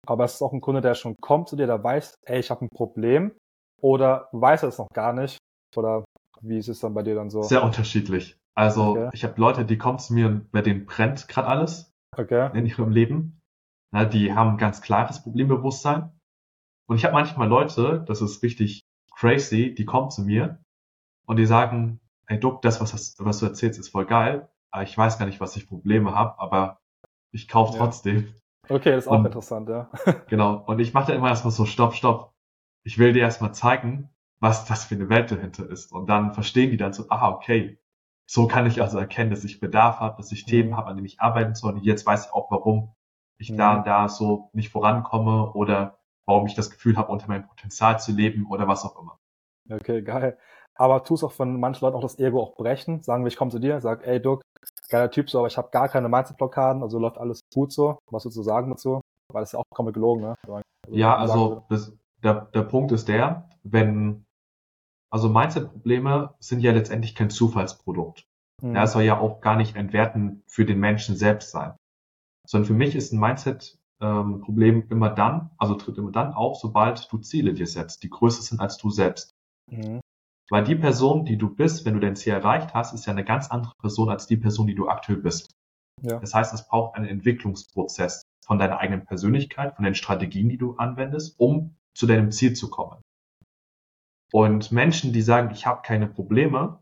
[0.06, 2.50] Aber es ist auch ein Kunde, der schon kommt zu dir, der weiß, ey, ich
[2.50, 3.32] habe ein Problem
[3.80, 5.38] oder weiß er es noch gar nicht
[5.76, 6.04] oder
[6.40, 7.42] wie ist es dann bei dir dann so?
[7.42, 8.36] Sehr unterschiedlich.
[8.54, 9.10] Also okay.
[9.12, 12.50] ich habe Leute, die kommen zu mir und bei denen brennt gerade alles okay.
[12.54, 13.40] in ihrem Leben.
[13.92, 16.12] Ja, die haben ein ganz klares Problembewusstsein.
[16.88, 18.82] Und ich habe manchmal Leute, das ist richtig
[19.14, 20.58] crazy, die kommen zu mir
[21.26, 24.48] und die sagen, hey Duck, das, was, was du erzählst, ist voll geil.
[24.70, 26.80] Aber ich weiß gar nicht, was ich Probleme habe, aber
[27.32, 27.78] ich kaufe ja.
[27.78, 28.34] trotzdem.
[28.68, 29.88] Okay, das ist auch und, interessant, ja.
[30.28, 30.64] genau.
[30.66, 32.34] Und ich mache dann immer erstmal so, stopp, stopp.
[32.84, 34.10] Ich will dir erstmal zeigen,
[34.40, 35.92] was das für eine Welt dahinter ist.
[35.92, 37.78] Und dann verstehen die dann so, ah, okay,
[38.26, 40.76] so kann ich also erkennen, dass ich Bedarf habe, dass ich Themen mhm.
[40.76, 41.74] habe, an denen ich arbeiten soll.
[41.74, 42.94] Und jetzt weiß ich auch, warum
[43.38, 47.46] ich da und da so nicht vorankomme oder warum ich das Gefühl habe, unter meinem
[47.46, 49.18] Potenzial zu leben oder was auch immer.
[49.70, 50.36] Okay, geil.
[50.74, 53.02] Aber tust auch von manchen Leuten auch das Ego auch brechen.
[53.02, 54.42] Sagen wir, ich komme zu dir, sag, ey Duck,
[54.88, 57.98] geiler Typ so, aber ich habe gar keine Mindset-Blockaden, also läuft alles gut so.
[58.10, 59.00] Was würdest du sagen dazu?
[59.32, 60.34] Weil das ist ja auch komplett gelogen, ne?
[60.46, 64.24] Also, ja, also das, der, der Punkt ist der, wenn
[65.10, 68.26] also Mindset-Probleme sind ja letztendlich kein Zufallsprodukt.
[68.62, 68.74] Mhm.
[68.74, 71.74] Ja, es soll ja auch gar nicht entwerten für den Menschen selbst sein.
[72.46, 77.10] Sondern für mich ist ein Mindset-Problem ähm, immer dann, also tritt immer dann auf, sobald
[77.10, 79.34] du Ziele dir setzt, die größer sind als du selbst.
[79.70, 80.00] Mhm.
[80.50, 83.24] Weil die Person, die du bist, wenn du dein Ziel erreicht hast, ist ja eine
[83.24, 85.54] ganz andere Person als die Person, die du aktuell bist.
[86.02, 86.18] Ja.
[86.20, 90.76] Das heißt, es braucht einen Entwicklungsprozess von deiner eigenen Persönlichkeit, von den Strategien, die du
[90.76, 93.02] anwendest, um zu deinem Ziel zu kommen.
[94.32, 96.78] Und Menschen, die sagen, ich habe keine Probleme,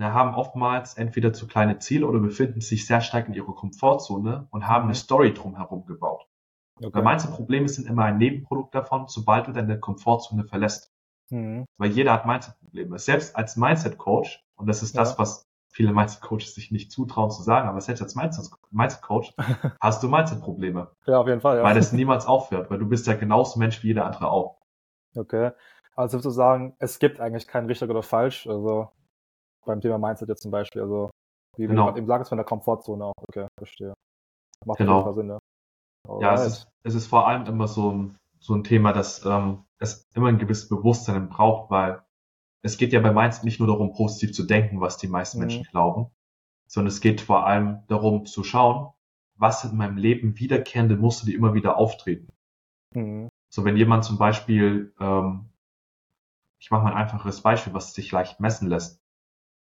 [0.00, 4.66] haben oftmals entweder zu kleine Ziele oder befinden sich sehr stark in ihrer Komfortzone und
[4.66, 6.26] haben eine Story drumherum gebaut.
[6.78, 6.92] Okay.
[6.92, 10.90] Weil manche Probleme sind immer ein Nebenprodukt davon, sobald du deine Komfortzone verlässt.
[11.30, 11.66] Mhm.
[11.78, 12.98] Weil jeder hat Mindset-Probleme.
[12.98, 15.02] Selbst als Mindset-Coach, und das ist ja.
[15.02, 19.34] das, was viele Mindset-Coaches sich nicht zutrauen zu sagen, aber selbst als Mindset-Coach
[19.80, 20.90] hast du Mindset-Probleme.
[21.06, 21.58] Ja, auf jeden Fall.
[21.58, 21.64] Ja.
[21.64, 24.58] Weil das niemals aufhört, weil du bist ja genauso Mensch wie jeder andere auch.
[25.16, 25.50] Okay.
[25.96, 28.90] Also du sagen, es gibt eigentlich kein richtig oder falsch, also
[29.64, 31.10] beim Thema Mindset jetzt zum Beispiel, also
[31.56, 31.90] wie genau.
[31.90, 33.94] du eben sagst, von der Komfortzone auch, okay, verstehe.
[34.64, 35.10] Macht genau.
[35.12, 35.38] Sinn, ja.
[36.20, 39.64] Ja, es ist, es ist vor allem immer so ein, so ein Thema, dass ähm,
[39.78, 42.02] es immer ein gewisses Bewusstsein braucht, weil
[42.62, 45.46] es geht ja bei Mindset nicht nur darum, positiv zu denken, was die meisten mhm.
[45.46, 46.10] Menschen glauben,
[46.66, 48.92] sondern es geht vor allem darum zu schauen,
[49.36, 52.32] was in meinem Leben wiederkehrende Muster, die immer wieder auftreten.
[52.94, 53.28] Mhm.
[53.48, 55.52] So, wenn jemand zum Beispiel ähm,
[56.62, 59.02] ich mache mal ein einfaches Beispiel, was sich leicht messen lässt,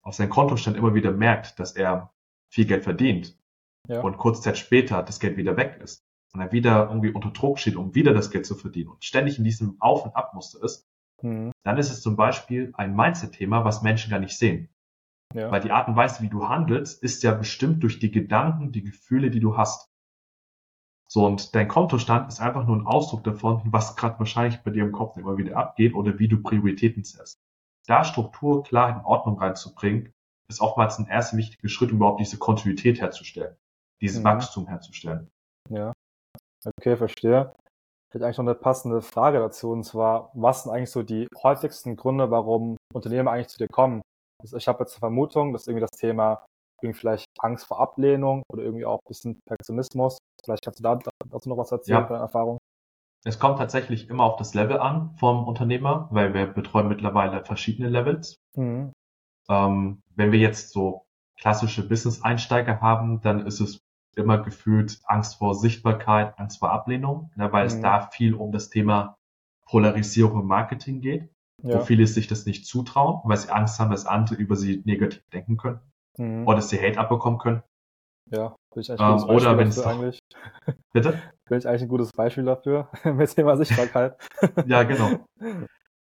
[0.03, 2.13] auf seinem Kontostand immer wieder merkt, dass er
[2.49, 3.39] viel Geld verdient
[3.87, 4.01] ja.
[4.01, 7.61] und kurze Zeit später das Geld wieder weg ist und er wieder irgendwie unter Druck
[7.61, 10.88] steht, um wieder das Geld zu verdienen und ständig in diesem Auf- und Abmuster ist.
[11.23, 14.69] Dann ist es zum Beispiel ein Mindset-Thema, was Menschen gar nicht sehen.
[15.35, 15.51] Ja.
[15.51, 18.85] Weil die Art und Weise, wie du handelst, ist ja bestimmt durch die Gedanken, die
[18.85, 19.91] Gefühle, die du hast.
[21.11, 24.85] So, und dein Kontostand ist einfach nur ein Ausdruck davon, was gerade wahrscheinlich bei dir
[24.85, 27.39] im Kopf immer wieder abgeht oder wie du Prioritäten setzt.
[27.87, 30.13] da Struktur, Klarheit und Ordnung reinzubringen,
[30.49, 33.57] ist oftmals ein erster wichtiger Schritt, überhaupt diese Kontinuität herzustellen,
[34.01, 34.25] dieses mhm.
[34.25, 35.31] Wachstum herzustellen.
[35.71, 35.93] Ja.
[36.65, 37.55] Okay, verstehe.
[38.09, 41.29] Ich hätte eigentlich noch eine passende Frage dazu, und zwar, was sind eigentlich so die
[41.43, 44.01] häufigsten Gründe, warum Unternehmen eigentlich zu dir kommen?
[44.41, 46.47] Also ich habe jetzt eine Vermutung, dass irgendwie das Thema
[46.81, 50.19] irgendwie vielleicht Angst vor Ablehnung oder irgendwie auch ein bisschen Perfektionismus.
[50.43, 52.07] Vielleicht kannst du da dazu noch was erzählen ja.
[52.07, 52.59] von deiner Erfahrung.
[53.25, 57.89] Es kommt tatsächlich immer auf das Level an vom Unternehmer, weil wir betreuen mittlerweile verschiedene
[57.89, 58.37] Levels.
[58.57, 58.93] Mhm.
[59.51, 61.05] Ähm, wenn wir jetzt so
[61.37, 63.81] klassische Business-Einsteiger haben, dann ist es
[64.19, 67.69] immer gefühlt Angst vor Sichtbarkeit, Angst vor Ablehnung, ne, weil mhm.
[67.69, 69.17] es da viel um das Thema
[69.67, 71.31] Polarisierung im Marketing geht,
[71.63, 71.79] ja.
[71.79, 75.23] wo viele sich das nicht zutrauen, weil sie Angst haben, dass andere über sie negativ
[75.31, 75.81] denken können
[76.19, 76.47] mhm.
[76.47, 77.63] oder dass sie Hate abbekommen können.
[78.31, 80.19] Ja, bin ich eigentlich ein ähm, oder wenn es eigentlich.
[80.93, 81.23] Bitte?
[81.49, 84.19] Bin ich eigentlich ein gutes Beispiel dafür mit Thema Sichtbarkeit.
[84.67, 85.25] ja, genau.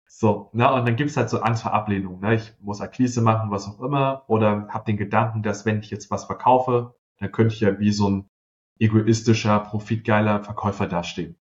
[0.09, 2.21] So, na, und dann gibt's halt so Angst vor Ablehnung.
[2.21, 2.35] Ne?
[2.35, 6.11] Ich muss Akquise machen, was auch immer, oder habe den Gedanken, dass wenn ich jetzt
[6.11, 8.29] was verkaufe, dann könnte ich ja wie so ein
[8.79, 11.37] egoistischer, profitgeiler Verkäufer dastehen.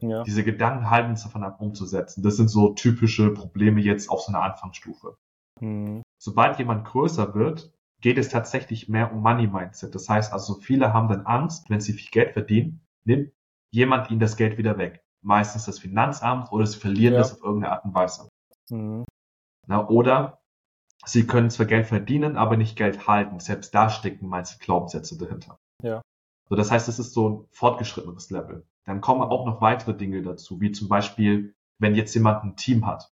[0.00, 0.22] Ja.
[0.22, 2.22] Diese Gedanken halten uns davon ab, umzusetzen.
[2.22, 5.16] Das sind so typische Probleme jetzt auf so einer Anfangsstufe.
[5.60, 6.02] Mhm.
[6.18, 9.94] Sobald jemand größer wird, geht es tatsächlich mehr um Money Mindset.
[9.94, 13.32] Das heißt also, viele haben dann Angst, wenn sie viel Geld verdienen, nimmt
[13.70, 15.02] jemand ihnen das Geld wieder weg.
[15.20, 17.20] Meistens das Finanzamt oder sie verlieren ja.
[17.20, 18.28] das auf irgendeine Art und Weise.
[18.70, 19.04] Mhm.
[19.66, 20.37] Na, oder
[21.04, 23.40] sie können zwar Geld verdienen, aber nicht Geld halten.
[23.40, 25.58] Selbst da stecken meist Glaubenssätze dahinter.
[25.82, 26.02] Ja.
[26.48, 28.66] So, das heißt, es ist so ein fortgeschrittenes Level.
[28.84, 32.86] Dann kommen auch noch weitere Dinge dazu, wie zum Beispiel, wenn jetzt jemand ein Team
[32.86, 33.12] hat.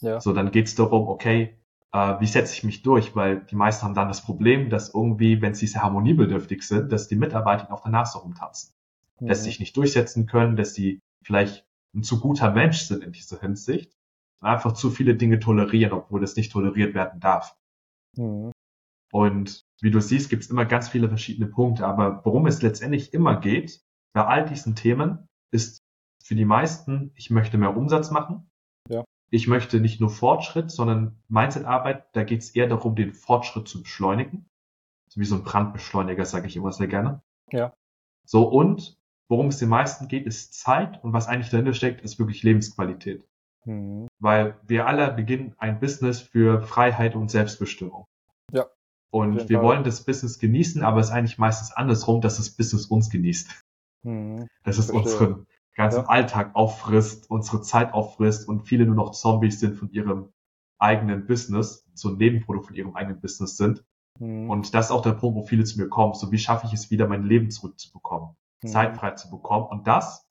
[0.00, 0.20] Ja.
[0.20, 1.58] So, dann geht es darum, okay,
[1.92, 3.16] äh, wie setze ich mich durch?
[3.16, 7.08] Weil die meisten haben dann das Problem, dass irgendwie, wenn sie sehr harmoniebedürftig sind, dass
[7.08, 8.74] die Mitarbeiter auf der Nase rumtanzen.
[9.18, 9.28] Mhm.
[9.28, 13.12] Dass sie sich nicht durchsetzen können, dass sie vielleicht ein zu guter Mensch sind in
[13.12, 13.97] dieser Hinsicht
[14.40, 17.56] einfach zu viele Dinge tolerieren, obwohl das nicht toleriert werden darf.
[18.16, 18.52] Mhm.
[19.10, 23.14] Und wie du siehst, gibt es immer ganz viele verschiedene Punkte, aber worum es letztendlich
[23.14, 23.80] immer geht,
[24.12, 25.82] bei all diesen Themen, ist
[26.22, 28.50] für die meisten, ich möchte mehr Umsatz machen.
[28.88, 29.04] Ja.
[29.30, 33.82] Ich möchte nicht nur Fortschritt, sondern Mindset-Arbeit, da geht es eher darum, den Fortschritt zu
[33.82, 34.46] beschleunigen.
[35.14, 37.22] wie so ein Brandbeschleuniger, sage ich immer sehr gerne.
[37.50, 37.74] Ja.
[38.24, 38.98] So, und
[39.28, 43.27] worum es den meisten geht, ist Zeit und was eigentlich dahinter steckt, ist wirklich Lebensqualität.
[43.68, 44.08] Mhm.
[44.18, 48.06] Weil wir alle beginnen ein Business für Freiheit und Selbstbestimmung.
[48.50, 48.66] Ja.
[49.10, 49.66] Und wir Fall.
[49.66, 53.64] wollen das Business genießen, aber es ist eigentlich meistens andersrum, dass das Business uns genießt.
[54.04, 54.48] Mhm.
[54.64, 56.08] Dass es unseren ganzen ja.
[56.08, 60.32] Alltag auffrisst, unsere Zeit auffrisst und viele nur noch Zombies sind von ihrem
[60.78, 63.84] eigenen Business, so ein Nebenprodukt von ihrem eigenen Business sind.
[64.18, 64.48] Mhm.
[64.48, 66.14] Und das ist auch der Punkt, wo viele zu mir kommen.
[66.14, 68.30] So, wie schaffe ich es wieder, mein Leben zurückzubekommen,
[68.62, 68.68] mhm.
[68.68, 69.66] Zeit frei zu bekommen?
[69.66, 70.26] Und das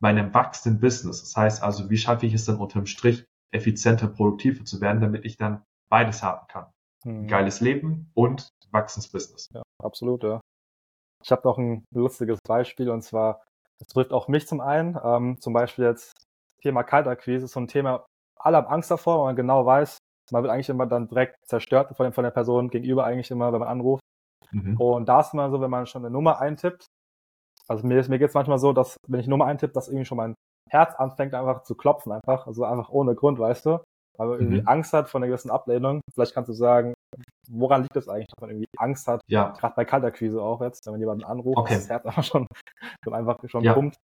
[0.00, 1.20] bei einem wachsenden Business.
[1.20, 5.24] Das heißt also, wie schaffe ich es dann unterm Strich, effizienter, produktiver zu werden, damit
[5.24, 6.66] ich dann beides haben kann.
[7.04, 7.26] Mhm.
[7.26, 9.48] geiles Leben und wachsendes Business.
[9.54, 10.40] Ja, absolut, ja.
[11.22, 13.42] Ich habe noch ein lustiges Beispiel und zwar,
[13.80, 16.12] es trifft auch mich zum einen, ähm, zum Beispiel jetzt
[16.62, 18.06] Thema Kaltakquise, so ein Thema,
[18.38, 19.98] alle haben Angst davor, weil man genau weiß,
[20.30, 23.68] man wird eigentlich immer dann direkt zerstört von, der Person gegenüber eigentlich immer, wenn man
[23.68, 24.02] anruft.
[24.52, 24.76] Mhm.
[24.76, 26.86] Und da ist immer so, wenn man schon eine Nummer eintippt,
[27.70, 30.16] also mir, mir geht es manchmal so, dass wenn ich Nummer eintippe, dass irgendwie schon
[30.16, 30.34] mein
[30.68, 33.78] Herz anfängt einfach zu klopfen einfach, also einfach ohne Grund, weißt du,
[34.18, 34.68] weil man irgendwie mhm.
[34.68, 36.00] Angst hat von einer gewissen Ablehnung.
[36.12, 36.94] Vielleicht kannst du sagen,
[37.48, 39.50] woran liegt das eigentlich, dass man irgendwie Angst hat, ja.
[39.50, 41.74] gerade bei Kaltakquise auch jetzt, wenn man jemanden anruft, okay.
[41.74, 42.46] das Herz einfach schon,
[43.04, 43.72] schon einfach schon ja.
[43.72, 43.96] pumpt.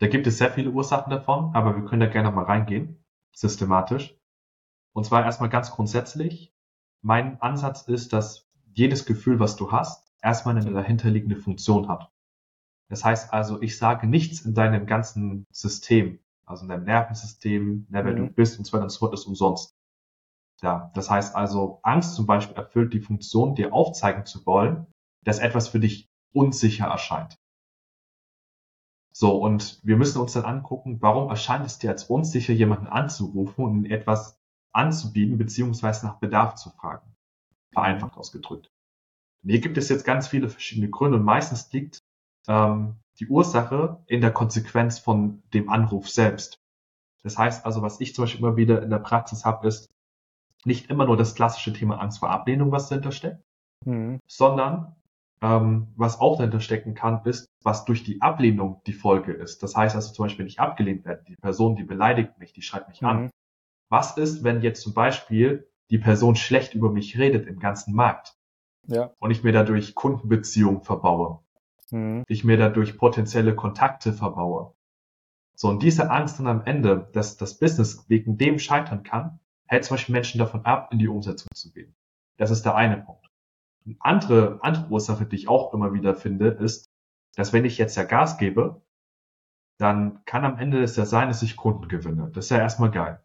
[0.00, 3.02] Da gibt es sehr viele Ursachen davon, aber wir können da gerne mal reingehen,
[3.34, 4.18] systematisch.
[4.94, 6.52] Und zwar erstmal ganz grundsätzlich,
[7.02, 12.11] mein Ansatz ist, dass jedes Gefühl, was du hast, erstmal eine dahinterliegende Funktion hat.
[12.92, 18.04] Das heißt also, ich sage nichts in deinem ganzen System, also in deinem Nervensystem, ne,
[18.04, 18.16] wer mhm.
[18.16, 19.74] du bist und so weiter und so fort, ist umsonst.
[20.60, 24.88] Ja, das heißt also, Angst zum Beispiel erfüllt die Funktion, dir aufzeigen zu wollen,
[25.24, 27.38] dass etwas für dich unsicher erscheint.
[29.10, 33.64] So, und wir müssen uns dann angucken, warum erscheint es dir als unsicher, jemanden anzurufen
[33.64, 34.38] und etwas
[34.72, 37.10] anzubieten, beziehungsweise nach Bedarf zu fragen.
[37.72, 38.70] Vereinfacht ausgedrückt.
[39.42, 42.02] Und hier gibt es jetzt ganz viele verschiedene Gründe und meistens liegt
[42.48, 46.60] ähm, die Ursache in der Konsequenz von dem Anruf selbst.
[47.22, 49.90] Das heißt also, was ich zum Beispiel immer wieder in der Praxis habe, ist
[50.64, 53.42] nicht immer nur das klassische Thema Angst vor Ablehnung, was dahinter steckt,
[53.84, 54.20] mhm.
[54.26, 54.96] sondern
[55.40, 59.62] ähm, was auch dahinter stecken kann, ist, was durch die Ablehnung die Folge ist.
[59.62, 62.62] Das heißt also zum Beispiel, wenn ich abgelehnt werde, die Person, die beleidigt mich, die
[62.62, 63.08] schreibt mich mhm.
[63.08, 63.30] an.
[63.88, 68.36] Was ist, wenn jetzt zum Beispiel die Person schlecht über mich redet im ganzen Markt?
[68.86, 69.12] Ja.
[69.18, 71.41] Und ich mir dadurch Kundenbeziehungen verbaue
[71.92, 72.24] mhm.
[72.26, 74.74] ich mir dadurch potenzielle Kontakte verbaue.
[75.54, 79.84] So, und diese Angst dann am Ende, dass das Business wegen dem scheitern kann, hält
[79.84, 81.94] zum Beispiel Menschen davon ab, in die Umsetzung zu gehen.
[82.36, 83.30] Das ist der eine Punkt.
[83.84, 86.90] Eine andere, andere Ursache, die ich auch immer wieder finde, ist,
[87.36, 88.82] dass wenn ich jetzt ja Gas gebe,
[89.78, 92.30] dann kann am Ende es ja sein, dass ich Kunden gewinne.
[92.32, 93.22] Das ist ja erstmal geil.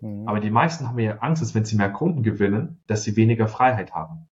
[0.00, 0.28] Mhm.
[0.28, 3.48] Aber die meisten haben ja Angst, dass wenn sie mehr Kunden gewinnen, dass sie weniger
[3.48, 4.28] Freiheit haben.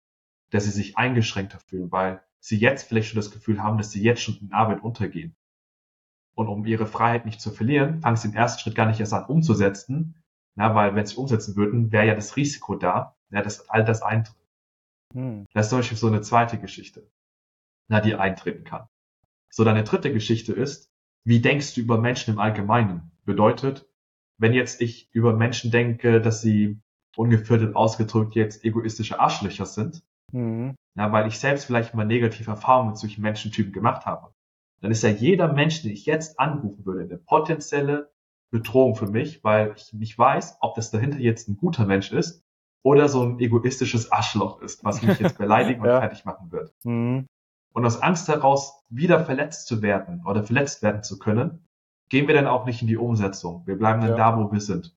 [0.50, 4.02] Dass sie sich eingeschränkter fühlen, weil sie jetzt vielleicht schon das Gefühl haben, dass sie
[4.02, 5.34] jetzt schon in Arbeit untergehen.
[6.36, 9.14] Und um ihre Freiheit nicht zu verlieren, fangen sie den ersten Schritt gar nicht erst
[9.14, 10.22] an umzusetzen.
[10.54, 14.02] Na, weil wenn sie umsetzen würden, wäre ja das Risiko da, ja, dass all das
[14.02, 14.36] eintritt.
[15.12, 15.46] Hm.
[15.52, 17.10] Das ist zum Beispiel so eine zweite Geschichte,
[17.88, 18.86] na, die eintreten kann.
[19.50, 20.88] So, deine dritte Geschichte ist,
[21.24, 23.10] wie denkst du über Menschen im Allgemeinen?
[23.24, 23.88] Bedeutet,
[24.38, 26.80] wenn jetzt ich über Menschen denke, dass sie
[27.16, 30.74] ungefiltert ausgedrückt jetzt egoistische Arschlöcher sind, mhm.
[30.94, 34.32] na, weil ich selbst vielleicht mal negative Erfahrungen mit solchen Menschentypen gemacht habe,
[34.80, 38.10] dann ist ja jeder Mensch, den ich jetzt anrufen würde, eine potenzielle
[38.50, 42.44] Bedrohung für mich, weil ich nicht weiß, ob das dahinter jetzt ein guter Mensch ist
[42.82, 46.00] oder so ein egoistisches Arschloch ist, was mich jetzt beleidigen und ja.
[46.00, 46.72] fertig machen wird.
[46.84, 47.26] Mhm.
[47.72, 51.66] Und aus Angst heraus, wieder verletzt zu werden oder verletzt werden zu können,
[52.08, 53.66] gehen wir dann auch nicht in die Umsetzung.
[53.66, 54.16] Wir bleiben dann ja.
[54.16, 54.96] da, wo wir sind.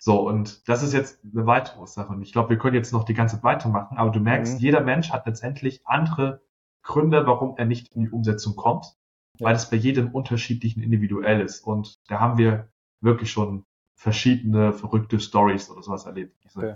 [0.00, 2.12] So, und das ist jetzt eine weitere Sache.
[2.12, 4.60] Und ich glaube, wir können jetzt noch die ganze Zeit weitermachen, aber du merkst, mhm.
[4.60, 6.40] jeder Mensch hat letztendlich andere
[6.82, 8.94] Gründe, warum er nicht in die Umsetzung kommt,
[9.38, 9.46] ja.
[9.46, 11.60] weil es bei jedem unterschiedlichen individuell ist.
[11.60, 12.68] Und da haben wir
[13.00, 13.64] wirklich schon
[13.96, 16.36] verschiedene verrückte Stories oder sowas erlebt.
[16.54, 16.74] Okay.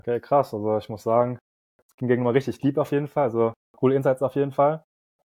[0.00, 0.54] okay, krass.
[0.54, 1.38] Also ich muss sagen,
[1.78, 3.24] es ging mal richtig deep auf jeden Fall.
[3.24, 4.82] Also coole Insights auf jeden Fall.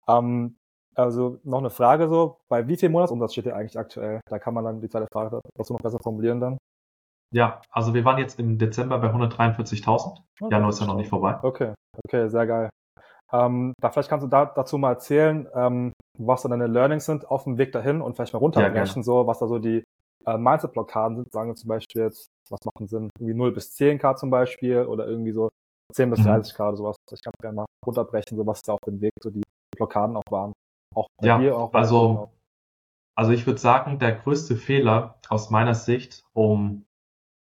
[0.07, 0.57] Ähm,
[0.95, 4.21] also noch eine Frage so, bei wie viel Monatsumsatz steht ihr eigentlich aktuell?
[4.29, 6.57] Da kann man dann die zweite Frage dazu noch besser formulieren dann.
[7.33, 10.17] Ja, also wir waren jetzt im Dezember bei 143.000.
[10.39, 10.51] Okay.
[10.51, 11.37] Januar ist ja noch nicht vorbei.
[11.41, 11.73] Okay,
[12.05, 12.69] okay, sehr geil.
[13.33, 17.29] Ähm, da vielleicht kannst du da, dazu mal erzählen, ähm, was so deine Learnings sind
[17.29, 19.83] auf dem Weg dahin und vielleicht mal runterbrechen, ja, so was da so die
[20.25, 21.31] äh, Mindset-Blockaden sind.
[21.31, 23.09] Sagen wir zum Beispiel jetzt, was machen Sinn?
[23.19, 25.49] Irgendwie 0 bis 10k zum Beispiel oder irgendwie so
[25.93, 26.67] 10 bis 30k mhm.
[26.67, 26.95] oder sowas.
[27.11, 29.43] Ich kann gerne mal runterbrechen, so was da auf dem Weg so die
[29.75, 30.53] Blockaden auch waren.
[30.95, 32.29] Auch bei ja, dir, auch also,
[33.15, 36.85] also ich würde sagen, der größte Fehler aus meiner Sicht, um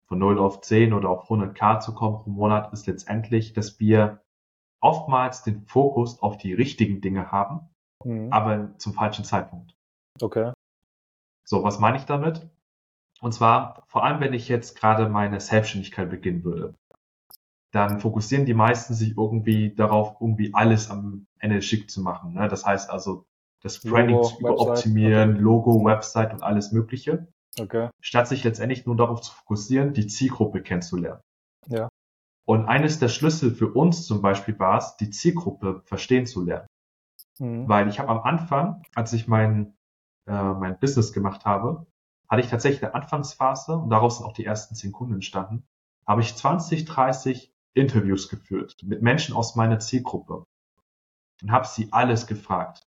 [0.08, 4.22] von 0 auf 10 oder auf 100k zu kommen pro Monat, ist letztendlich, dass wir
[4.82, 7.70] oftmals den Fokus auf die richtigen Dinge haben,
[8.04, 8.32] mhm.
[8.32, 9.76] aber zum falschen Zeitpunkt.
[10.22, 10.54] Okay.
[11.44, 12.48] So, was meine ich damit?
[13.22, 16.76] Und zwar, vor allem, wenn ich jetzt gerade meine Selbstständigkeit beginnen würde,
[17.72, 22.34] dann fokussieren die meisten sich irgendwie darauf, irgendwie alles am Ende schick zu machen.
[22.34, 22.48] Ne?
[22.48, 23.26] Das heißt also,
[23.62, 25.42] das Branding Logo, zu überoptimieren, okay.
[25.42, 27.28] Logo, Website und alles Mögliche.
[27.60, 27.90] Okay.
[28.02, 31.22] Statt sich letztendlich nur darauf zu fokussieren, die Zielgruppe kennenzulernen.
[31.68, 31.90] Ja.
[32.46, 36.68] Und eines der Schlüssel für uns zum Beispiel war es, die Zielgruppe verstehen zu lernen.
[37.40, 37.68] Mhm.
[37.68, 39.76] Weil ich habe am Anfang, als ich mein,
[40.28, 41.88] äh, mein Business gemacht habe,
[42.30, 45.66] hatte ich tatsächlich eine Anfangsphase und daraus sind auch die ersten zehn Kunden entstanden,
[46.06, 50.46] habe ich 20, 30 Interviews geführt mit Menschen aus meiner Zielgruppe
[51.42, 52.84] und habe sie alles gefragt.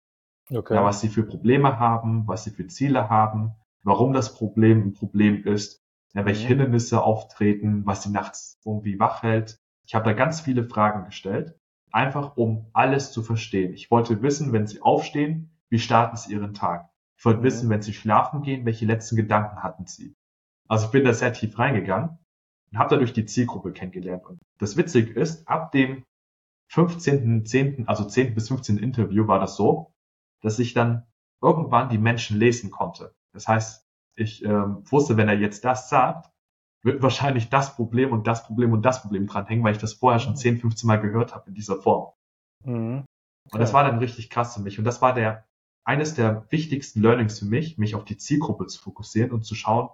[0.49, 0.75] Okay.
[0.75, 4.93] Ja, was sie für Probleme haben, was sie für Ziele haben, warum das Problem ein
[4.93, 6.47] Problem ist, ja, welche mhm.
[6.49, 9.59] Hindernisse auftreten, was sie nachts irgendwie wach hält.
[9.85, 11.55] Ich habe da ganz viele Fragen gestellt,
[11.91, 13.73] einfach um alles zu verstehen.
[13.73, 16.89] Ich wollte wissen, wenn sie aufstehen, wie starten sie ihren Tag.
[17.17, 17.43] Ich wollte mhm.
[17.43, 20.15] wissen, wenn sie schlafen gehen, welche letzten Gedanken hatten sie.
[20.67, 22.17] Also ich bin da sehr tief reingegangen
[22.71, 24.25] und habe dadurch die Zielgruppe kennengelernt.
[24.25, 26.03] Und das Witzige ist, ab dem
[26.69, 28.35] 15., 10., also 10.
[28.35, 28.77] bis 15.
[28.77, 29.93] Interview war das so,
[30.41, 31.05] dass ich dann
[31.41, 33.13] irgendwann die Menschen lesen konnte.
[33.37, 36.31] Das heißt, ich ähm, wusste, wenn er jetzt das sagt,
[36.81, 40.19] wird wahrscheinlich das Problem und das Problem und das Problem dranhängen, weil ich das vorher
[40.19, 42.13] schon 10, 15 Mal gehört habe in dieser Form.
[42.63, 43.05] Mhm.
[43.51, 44.79] Und das war dann richtig krass für mich.
[44.79, 45.45] Und das war der
[45.85, 49.89] eines der wichtigsten Learnings für mich, mich auf die Zielgruppe zu fokussieren und zu schauen,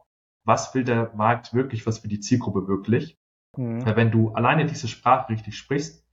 [0.45, 3.19] was will der Markt wirklich, was will die Zielgruppe wirklich.
[3.57, 3.85] Mhm.
[3.85, 6.07] Weil wenn du alleine diese Sprache richtig sprichst,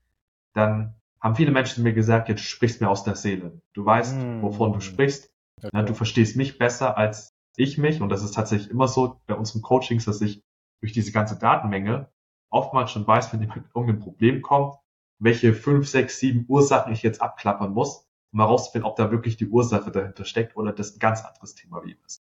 [0.52, 3.62] dann haben viele Menschen mir gesagt, jetzt sprichst mir aus der Seele.
[3.72, 4.42] Du weißt, mhm.
[4.42, 5.29] wovon du sprichst.
[5.62, 5.70] Okay.
[5.72, 9.34] Ja, du verstehst mich besser als ich mich, und das ist tatsächlich immer so bei
[9.34, 10.42] unseren Coachings, dass ich
[10.80, 12.08] durch diese ganze Datenmenge
[12.48, 14.76] oftmals schon weiß, wenn jemand irgendein Problem kommt,
[15.18, 19.48] welche fünf, sechs, sieben Ursachen ich jetzt abklappern muss, um herauszufinden, ob da wirklich die
[19.48, 22.20] Ursache dahinter steckt oder das ein ganz anderes Thema wie ihm ist.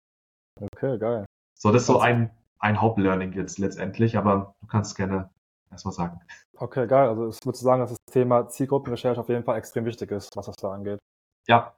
[0.59, 1.25] Okay, geil.
[1.57, 5.29] So, das ist so ein, ein Hauptlearning jetzt letztendlich, aber du kannst gerne
[5.71, 6.19] erstmal sagen.
[6.57, 7.07] Okay, geil.
[7.07, 10.47] Also ich würde sagen, dass das Thema Zielgruppenrecherche auf jeden Fall extrem wichtig ist, was
[10.47, 10.99] das da angeht.
[11.47, 11.73] Ja,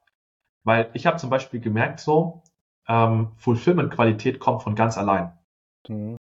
[0.64, 2.44] weil ich habe zum Beispiel gemerkt so,
[2.88, 5.38] ähm, Fulfillment-Qualität kommt von ganz allein.
[5.88, 6.18] Mhm.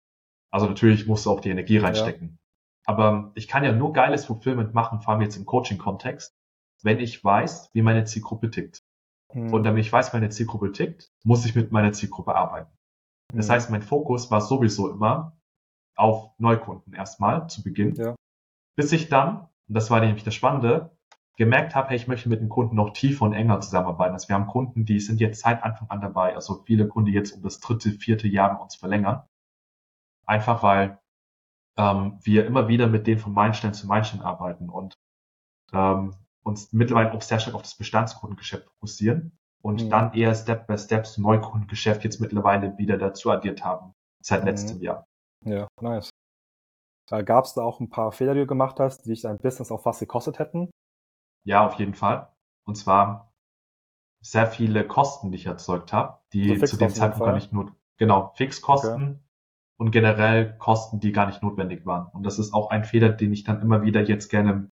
[0.50, 2.28] Also natürlich musst du auch die Energie reinstecken.
[2.28, 2.36] Ja.
[2.86, 6.34] Aber ich kann ja nur geiles Fulfillment machen, vor allem jetzt im Coaching-Kontext,
[6.82, 8.82] wenn ich weiß, wie meine Zielgruppe tickt.
[9.32, 9.52] Mhm.
[9.52, 12.72] Und damit ich weiß, wie meine Zielgruppe tickt, muss ich mit meiner Zielgruppe arbeiten.
[13.32, 13.52] Das mhm.
[13.52, 15.36] heißt, mein Fokus war sowieso immer
[15.94, 17.94] auf Neukunden erstmal zu Beginn.
[17.94, 18.16] Ja.
[18.76, 20.96] Bis ich dann, und das war nämlich das Spannende,
[21.40, 24.12] gemerkt habe, hey, ich möchte mit den Kunden noch tiefer und enger zusammenarbeiten.
[24.12, 27.32] Also wir haben Kunden, die sind jetzt seit Anfang an dabei, also viele Kunden jetzt
[27.32, 29.22] um das dritte, vierte Jahr mit uns verlängern.
[30.26, 30.98] Einfach weil
[31.78, 34.98] ähm, wir immer wieder mit denen von Meilenstein zu Meilenstein arbeiten und
[35.72, 39.32] ähm, uns mittlerweile auch sehr stark auf das Bestandskundengeschäft fokussieren
[39.62, 39.88] und mhm.
[39.88, 44.46] dann eher Step by Step zum Neukundengeschäft jetzt mittlerweile wieder dazu addiert haben, seit mhm.
[44.48, 45.06] letztem Jahr.
[45.46, 46.10] Ja, nice.
[47.08, 49.38] Da gab es da auch ein paar Fehler, die du gemacht hast, die dich dein
[49.38, 50.70] Business auch fast gekostet hätten?
[51.44, 52.28] Ja, auf jeden Fall.
[52.64, 53.32] Und zwar
[54.20, 57.74] sehr viele Kosten, die ich erzeugt habe, die so zu dem Zeitpunkt gar nicht nur,
[57.96, 59.20] genau, Fixkosten okay.
[59.78, 62.08] und generell Kosten, die gar nicht notwendig waren.
[62.12, 64.70] Und das ist auch ein Fehler, den ich dann immer wieder jetzt gerne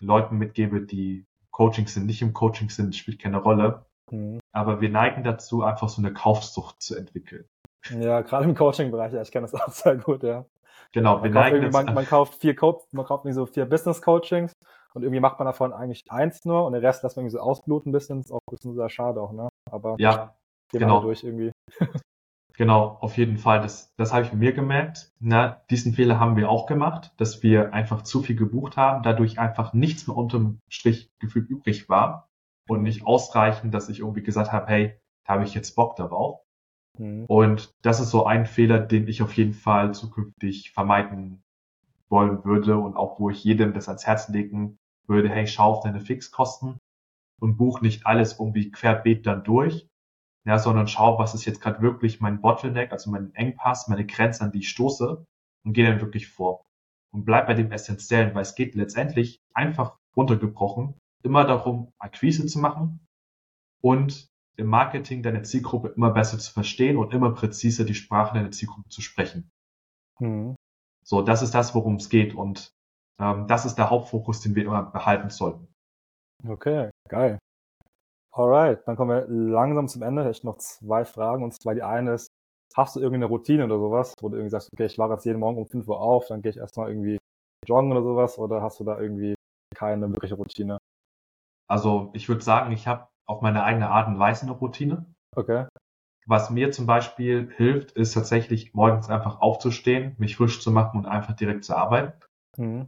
[0.00, 3.86] Leuten mitgebe, die Coaching sind, nicht im Coaching sind, spielt keine Rolle.
[4.10, 4.40] Mhm.
[4.52, 7.44] Aber wir neigen dazu, einfach so eine Kaufsucht zu entwickeln.
[7.90, 10.46] Ja, gerade im Coaching-Bereich, ja, ich kenne das auch sehr gut, ja.
[10.92, 11.72] Genau, man wir neigen dazu.
[11.72, 14.52] Man, man, kauft vier Co man kauft irgendwie so vier Business-Coachings
[14.94, 17.42] und irgendwie macht man davon eigentlich eins nur und den Rest lässt man irgendwie so
[17.42, 19.48] ausbluten ein bisschen, ist auch ein bisschen sehr schade auch, ne?
[19.70, 20.34] Aber ja,
[20.70, 21.02] genau.
[21.02, 21.52] durch irgendwie.
[22.56, 23.60] Genau, auf jeden Fall.
[23.60, 25.12] Das, das habe ich mir gemerkt.
[25.18, 29.40] Na, diesen Fehler haben wir auch gemacht, dass wir einfach zu viel gebucht haben, dadurch
[29.40, 32.28] einfach nichts mehr unterm Strich gefühlt übrig war
[32.68, 36.42] und nicht ausreichend, dass ich irgendwie gesagt habe, hey, da habe ich jetzt Bock darauf.
[36.96, 37.24] Mhm.
[37.26, 41.42] Und das ist so ein Fehler, den ich auf jeden Fall zukünftig vermeiden
[42.08, 45.80] wollen würde und auch wo ich jedem das ans Herz legen würde, hey, schau auf
[45.80, 46.78] deine Fixkosten
[47.40, 49.88] und buch nicht alles irgendwie querbeet dann durch,
[50.46, 54.44] ja, sondern schau, was ist jetzt gerade wirklich mein Bottleneck, also mein Engpass, meine Grenze,
[54.44, 55.24] an die ich stoße
[55.64, 56.64] und gehe dann wirklich vor.
[57.12, 62.58] Und bleib bei dem Essentiellen, weil es geht letztendlich einfach runtergebrochen immer darum, Akquise zu
[62.58, 63.06] machen
[63.80, 68.50] und im Marketing deine Zielgruppe immer besser zu verstehen und immer präziser die Sprache deiner
[68.50, 69.50] Zielgruppe zu sprechen.
[70.20, 70.54] Mhm.
[71.02, 72.72] So, das ist das, worum es geht und
[73.20, 75.68] ähm, das ist der Hauptfokus, den wir immer behalten sollten.
[76.46, 77.38] Okay, geil.
[78.32, 80.28] Alright, dann kommen wir langsam zum Ende.
[80.30, 81.44] Ich noch zwei Fragen.
[81.44, 82.28] Und zwar die eine ist,
[82.74, 85.38] hast du irgendeine Routine oder sowas, wo du irgendwie sagst, okay, ich wache jetzt jeden
[85.38, 87.18] Morgen um 5 Uhr auf, dann gehe ich erstmal irgendwie
[87.66, 89.34] joggen oder sowas, oder hast du da irgendwie
[89.74, 90.78] keine wirkliche Routine?
[91.68, 95.06] Also ich würde sagen, ich habe auf meine eigene Art und Weise eine Routine.
[95.36, 95.66] Okay.
[96.26, 101.06] Was mir zum Beispiel hilft, ist tatsächlich morgens einfach aufzustehen, mich frisch zu machen und
[101.06, 102.12] einfach direkt zu arbeiten.
[102.56, 102.86] Mhm.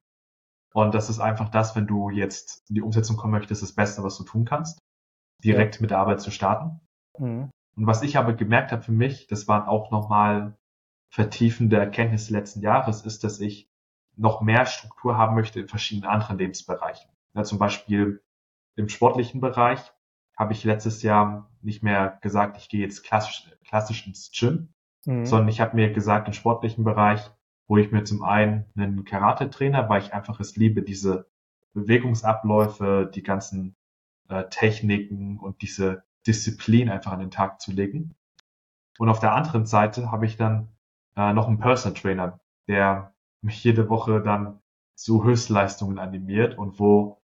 [0.76, 4.04] Und das ist einfach das, wenn du jetzt in die Umsetzung kommen möchtest, das Beste,
[4.04, 4.78] was du tun kannst
[5.42, 5.80] direkt ja.
[5.80, 6.82] mit der Arbeit zu starten.
[7.18, 7.50] Mhm.
[7.76, 10.54] Und was ich aber gemerkt habe für mich, das waren auch nochmal
[11.10, 13.70] vertiefende Erkenntnisse letzten Jahres, ist, dass ich
[14.16, 17.10] noch mehr Struktur haben möchte in verschiedenen anderen Lebensbereichen.
[17.32, 18.22] Ja, zum Beispiel
[18.76, 19.80] im sportlichen Bereich
[20.36, 24.74] habe ich letztes Jahr nicht mehr gesagt, ich gehe jetzt klassisch, klassisch ins Gym,
[25.06, 25.24] mhm.
[25.24, 27.30] sondern ich habe mir gesagt, im sportlichen Bereich
[27.68, 31.26] hole ich mir zum einen einen Karate-Trainer, weil ich einfach es liebe, diese
[31.74, 33.76] Bewegungsabläufe, die ganzen
[34.28, 38.14] äh, Techniken und diese Disziplin einfach an den Tag zu legen.
[38.98, 40.68] Und auf der anderen Seite habe ich dann
[41.16, 44.60] äh, noch einen Personal Trainer, der mich jede Woche dann
[44.94, 47.22] zu Höchstleistungen animiert und wo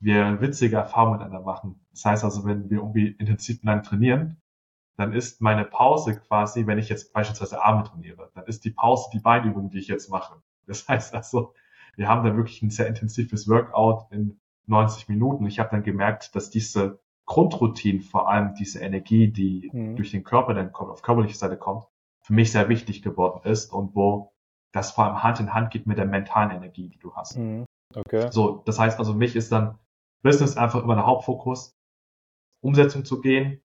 [0.00, 1.86] wir witzige Erfahrungen miteinander machen.
[1.92, 4.42] Das heißt also, wenn wir irgendwie intensiv miteinander trainieren,
[4.96, 9.10] dann ist meine Pause quasi, wenn ich jetzt beispielsweise Arme trainiere, dann ist die Pause
[9.12, 10.40] die Beinübung, die ich jetzt mache.
[10.66, 11.54] Das heißt also,
[11.96, 15.46] wir haben da wirklich ein sehr intensives Workout in 90 Minuten.
[15.46, 19.96] Ich habe dann gemerkt, dass diese Grundroutine, vor allem diese Energie, die mhm.
[19.96, 21.86] durch den Körper dann kommt, auf körperlicher Seite kommt,
[22.20, 24.32] für mich sehr wichtig geworden ist und wo
[24.72, 27.38] das vor allem Hand in Hand geht mit der mentalen Energie, die du hast.
[27.38, 27.64] Mhm.
[27.94, 28.30] Okay.
[28.30, 29.78] So, das heißt also, mich ist dann
[30.22, 31.76] Business einfach immer der Hauptfokus,
[32.60, 33.62] Umsetzung zu gehen,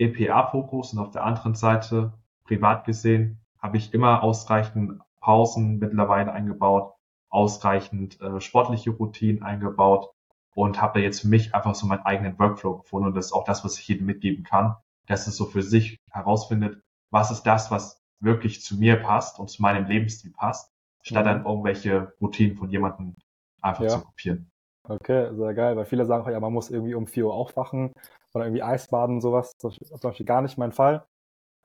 [0.00, 2.12] EPA-Fokus und auf der anderen Seite,
[2.44, 6.94] privat gesehen, habe ich immer ausreichend Pausen mittlerweile eingebaut,
[7.28, 10.10] ausreichend äh, sportliche Routinen eingebaut,
[10.54, 13.32] und habe da jetzt für mich einfach so meinen eigenen Workflow gefunden und das ist
[13.32, 14.76] auch das, was ich jedem mitgeben kann,
[15.06, 19.48] dass es so für sich herausfindet, was ist das, was wirklich zu mir passt und
[19.48, 20.72] zu meinem Lebensstil passt,
[21.02, 21.46] statt dann mhm.
[21.46, 23.14] irgendwelche Routinen von jemandem
[23.60, 23.90] einfach ja.
[23.90, 24.49] zu kopieren.
[24.90, 27.92] Okay, sehr geil, weil viele sagen, ja, man muss irgendwie um 4 Uhr aufwachen
[28.34, 29.52] oder irgendwie Eisbaden und sowas.
[29.60, 31.06] Das ist zum Beispiel gar nicht mein Fall.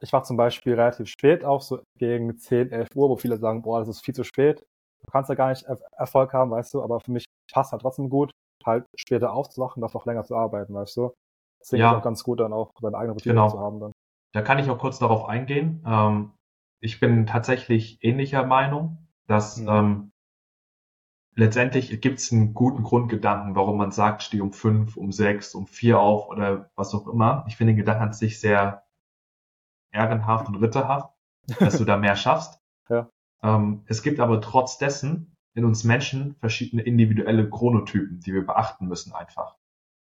[0.01, 3.63] Ich wache zum Beispiel relativ spät auf, so gegen 10, 11 Uhr, wo viele sagen,
[3.63, 4.63] boah, das ist viel zu spät.
[5.03, 5.65] Du kannst ja gar nicht
[5.97, 8.32] Erfolg haben, weißt du, aber für mich passt halt trotzdem gut
[8.65, 11.13] halt später aufzuwachen, dafür auch länger zu arbeiten, weißt du?
[11.61, 11.91] Deswegen ja.
[11.91, 13.49] ist auch ganz gut, dann auch seine eigene Routine genau.
[13.49, 13.91] zu haben dann.
[14.34, 15.84] Da kann ich auch kurz darauf eingehen.
[15.88, 16.32] Ähm,
[16.80, 19.69] ich bin tatsächlich ähnlicher Meinung, dass mhm.
[19.69, 20.11] ähm,
[21.36, 25.67] letztendlich gibt es einen guten Grundgedanken, warum man sagt, steh um fünf, um sechs, um
[25.67, 27.45] vier auf oder was auch immer.
[27.47, 28.86] Ich finde den Gedanken an sich sehr
[29.91, 31.13] ehrenhaft und ritterhaft,
[31.59, 32.59] dass du da mehr schaffst.
[32.89, 33.09] Ja.
[33.43, 38.88] Ähm, es gibt aber trotz dessen in uns Menschen verschiedene individuelle Chronotypen, die wir beachten
[38.88, 39.55] müssen einfach.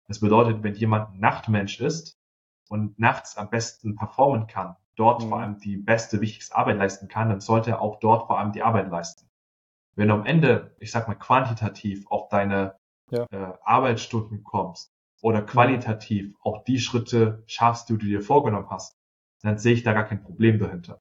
[0.09, 2.19] Das bedeutet, wenn jemand ein Nachtmensch ist
[2.69, 5.29] und nachts am besten performen kann, dort mhm.
[5.29, 8.53] vor allem die beste, wichtigste Arbeit leisten kann, dann sollte er auch dort vor allem
[8.53, 9.28] die Arbeit leisten.
[9.99, 12.79] Wenn du am Ende, ich sag mal, quantitativ auf deine
[13.11, 13.27] ja.
[13.33, 18.97] äh, Arbeitsstunden kommst oder qualitativ auch die Schritte schaffst, die du dir vorgenommen hast,
[19.43, 21.01] dann sehe ich da gar kein Problem dahinter.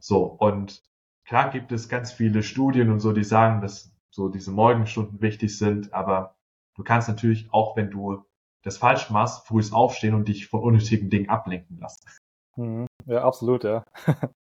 [0.00, 0.84] So, und
[1.24, 5.58] klar gibt es ganz viele Studien und so, die sagen, dass so diese Morgenstunden wichtig
[5.58, 6.36] sind, aber
[6.76, 8.24] du kannst natürlich auch, wenn du
[8.62, 12.08] das falsch machst, frühs aufstehen und dich von unnötigen Dingen ablenken lassen.
[12.54, 12.86] Mhm.
[13.06, 13.84] Ja, absolut, ja.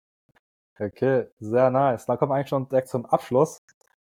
[0.78, 2.06] okay, sehr nice.
[2.06, 3.58] Dann kommen wir eigentlich schon direkt zum Abschluss.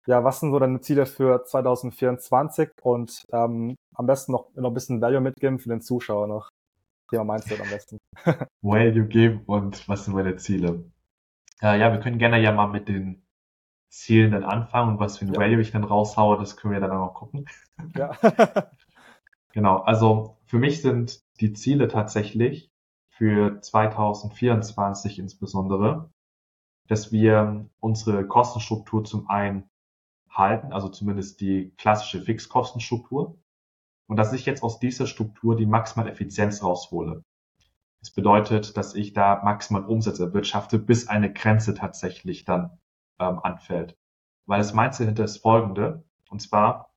[0.07, 4.75] Ja, was sind so deine Ziele für 2024 und ähm, am besten noch, noch ein
[4.75, 6.49] bisschen Value mitgeben für den Zuschauer noch?
[7.11, 7.99] Thema Mindset am besten.
[8.63, 10.85] Value geben und was sind meine Ziele?
[11.61, 13.23] Äh, ja, wir können gerne ja mal mit den
[13.91, 15.41] Zielen dann anfangen und was für ein ja.
[15.41, 17.47] Value ich dann raushaue, das können wir dann auch gucken.
[17.97, 18.17] Ja.
[19.53, 22.71] genau, also für mich sind die Ziele tatsächlich
[23.11, 26.11] für 2024 insbesondere,
[26.91, 29.71] dass wir unsere Kostenstruktur zum einen
[30.29, 33.39] halten, also zumindest die klassische Fixkostenstruktur,
[34.09, 37.23] und dass ich jetzt aus dieser Struktur die maximale Effizienz raushole.
[38.01, 42.77] Das bedeutet, dass ich da maximal Umsatz erwirtschafte, bis eine Grenze tatsächlich dann
[43.21, 43.97] ähm, anfällt.
[44.47, 46.03] Weil das Mindset hinter ist folgende.
[46.29, 46.93] Und zwar,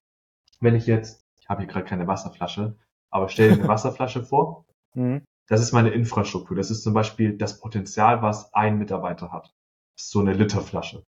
[0.58, 2.76] wenn ich jetzt, ich habe hier gerade keine Wasserflasche,
[3.10, 4.64] aber stell dir eine Wasserflasche vor.
[4.94, 5.22] Mhm.
[5.46, 6.56] Das ist meine Infrastruktur.
[6.56, 9.54] Das ist zum Beispiel das Potenzial, was ein Mitarbeiter hat.
[9.96, 11.04] So eine Literflasche.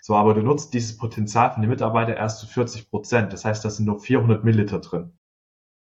[0.00, 3.32] So, aber du nutzt dieses Potenzial von den Mitarbeitern erst zu 40 Prozent.
[3.32, 5.18] Das heißt, da sind nur 400 Milliliter drin.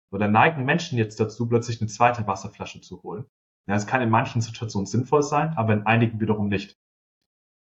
[0.09, 3.25] So, dann neigen Menschen jetzt dazu, plötzlich eine zweite Wasserflasche zu holen.
[3.67, 6.77] Ja, es kann in manchen Situationen sinnvoll sein, aber in einigen wiederum nicht.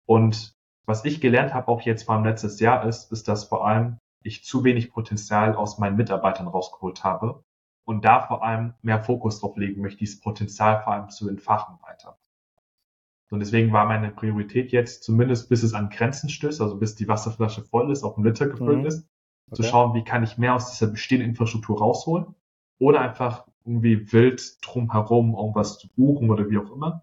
[0.04, 0.54] Und
[0.84, 4.44] was ich gelernt habe, auch jetzt beim letztes Jahr ist, ist, dass vor allem ich
[4.44, 7.44] zu wenig Potenzial aus meinen Mitarbeitern rausgeholt habe
[7.84, 11.78] und da vor allem mehr Fokus drauf legen möchte, dieses Potenzial vor allem zu entfachen
[11.82, 12.18] weiter.
[13.30, 17.08] Und deswegen war meine Priorität jetzt, zumindest bis es an Grenzen stößt, also bis die
[17.08, 18.86] Wasserflasche voll ist, auf dem Liter gefüllt mhm.
[18.86, 19.08] ist,
[19.48, 19.56] okay.
[19.56, 22.34] zu schauen, wie kann ich mehr aus dieser bestehenden Infrastruktur rausholen
[22.78, 27.02] oder einfach irgendwie wild drumherum irgendwas zu buchen oder wie auch immer.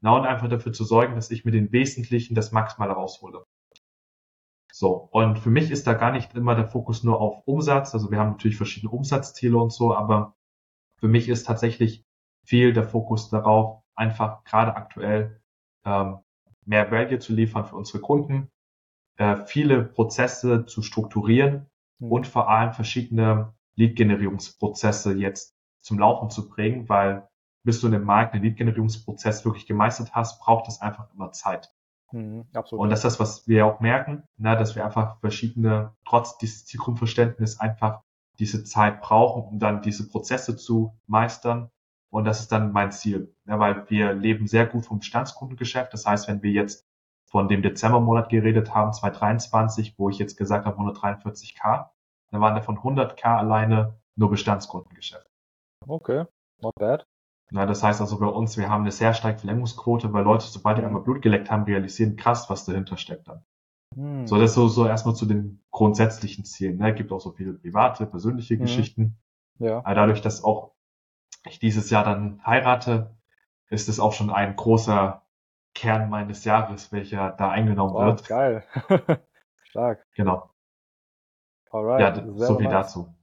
[0.00, 3.44] Na, und einfach dafür zu sorgen, dass ich mit den Wesentlichen das Maximale raushole.
[4.72, 7.92] So, und für mich ist da gar nicht immer der Fokus nur auf Umsatz.
[7.92, 10.36] Also wir haben natürlich verschiedene Umsatzziele und so, aber
[10.96, 12.06] für mich ist tatsächlich
[12.44, 15.39] viel der Fokus darauf, einfach gerade aktuell
[15.84, 18.50] mehr Value zu liefern für unsere Kunden,
[19.16, 21.66] äh, viele Prozesse zu strukturieren
[21.98, 22.12] mhm.
[22.12, 27.28] und vor allem verschiedene Lead-Generierungsprozesse jetzt zum Laufen zu bringen, weil
[27.62, 31.70] bis du in dem Markt einen Lead-Generierungsprozess wirklich gemeistert hast, braucht es einfach immer Zeit.
[32.12, 32.82] Mhm, absolut.
[32.82, 36.64] Und das ist das, was wir auch merken, na, dass wir einfach verschiedene, trotz dieses
[36.64, 38.02] Zielgruppenverständnis einfach
[38.38, 41.70] diese Zeit brauchen, um dann diese Prozesse zu meistern
[42.10, 45.92] und das ist dann mein Ziel, ja, weil wir leben sehr gut vom Bestandskundengeschäft.
[45.92, 46.86] Das heißt, wenn wir jetzt
[47.24, 51.90] von dem Dezembermonat geredet haben, 2023, wo ich jetzt gesagt habe 143k,
[52.30, 55.26] dann waren davon 100k alleine nur Bestandskundengeschäft.
[55.86, 56.24] Okay,
[56.60, 57.06] not bad.
[57.52, 60.78] Ja, das heißt also bei uns, wir haben eine sehr starke Verlängerungsquote, weil Leute, sobald
[60.78, 63.44] die einmal Blut geleckt haben, realisieren krass, was dahinter steckt dann.
[63.94, 64.26] Hm.
[64.26, 66.78] So, das ist so, so erstmal zu den grundsätzlichen Zielen.
[66.78, 66.94] Ne?
[66.94, 68.60] Gibt auch so viele private, persönliche hm.
[68.60, 69.18] Geschichten.
[69.58, 69.78] Ja.
[69.78, 70.72] Aber dadurch, dass auch
[71.44, 73.16] ich dieses Jahr dann heirate,
[73.68, 75.22] ist es auch schon ein großer
[75.74, 78.26] Kern meines Jahres, welcher da eingenommen wow, wird.
[78.26, 78.64] Geil.
[79.62, 80.04] Stark.
[80.14, 80.50] Genau.
[81.70, 82.00] Alright.
[82.00, 82.86] Ja, so viel nice.
[82.86, 83.14] dazu.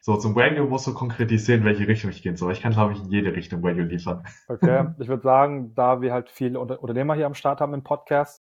[0.00, 2.52] So, zum Value musst du konkretisieren, welche Richtung ich gehen soll.
[2.52, 4.24] Ich kann, glaube ich, in jede Richtung Value liefern.
[4.46, 8.40] Okay, ich würde sagen, da wir halt viele Unternehmer hier am Start haben im Podcast,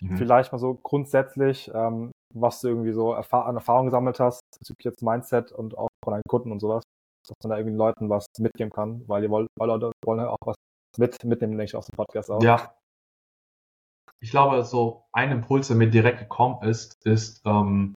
[0.00, 0.16] mhm.
[0.18, 5.02] vielleicht mal so grundsätzlich, ähm, was du irgendwie so an Erfahrung gesammelt hast, bezüglich jetzt
[5.02, 6.82] Mindset und auch von deinen Kunden und sowas
[7.26, 10.38] dass man da irgendwie Leuten was mitgeben kann, weil die wollen, Leute wollen ja auch
[10.44, 10.56] was
[10.96, 12.42] mit, mitnehmen, denke ich, aus dem Podcast auch.
[12.42, 12.74] Ja.
[14.20, 17.94] Ich glaube, so ein Impuls, der mir direkt gekommen ist, ist ähm,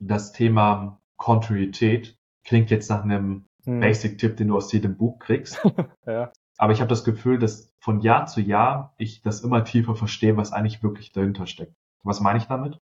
[0.00, 2.16] das Thema Kontinuität.
[2.44, 3.80] Klingt jetzt nach einem hm.
[3.80, 5.62] Basic-Tipp, den du aus jedem Buch kriegst.
[6.06, 6.32] ja.
[6.58, 10.36] Aber ich habe das Gefühl, dass von Jahr zu Jahr ich das immer tiefer verstehe,
[10.36, 11.74] was eigentlich wirklich dahinter steckt.
[12.02, 12.78] Was meine ich damit?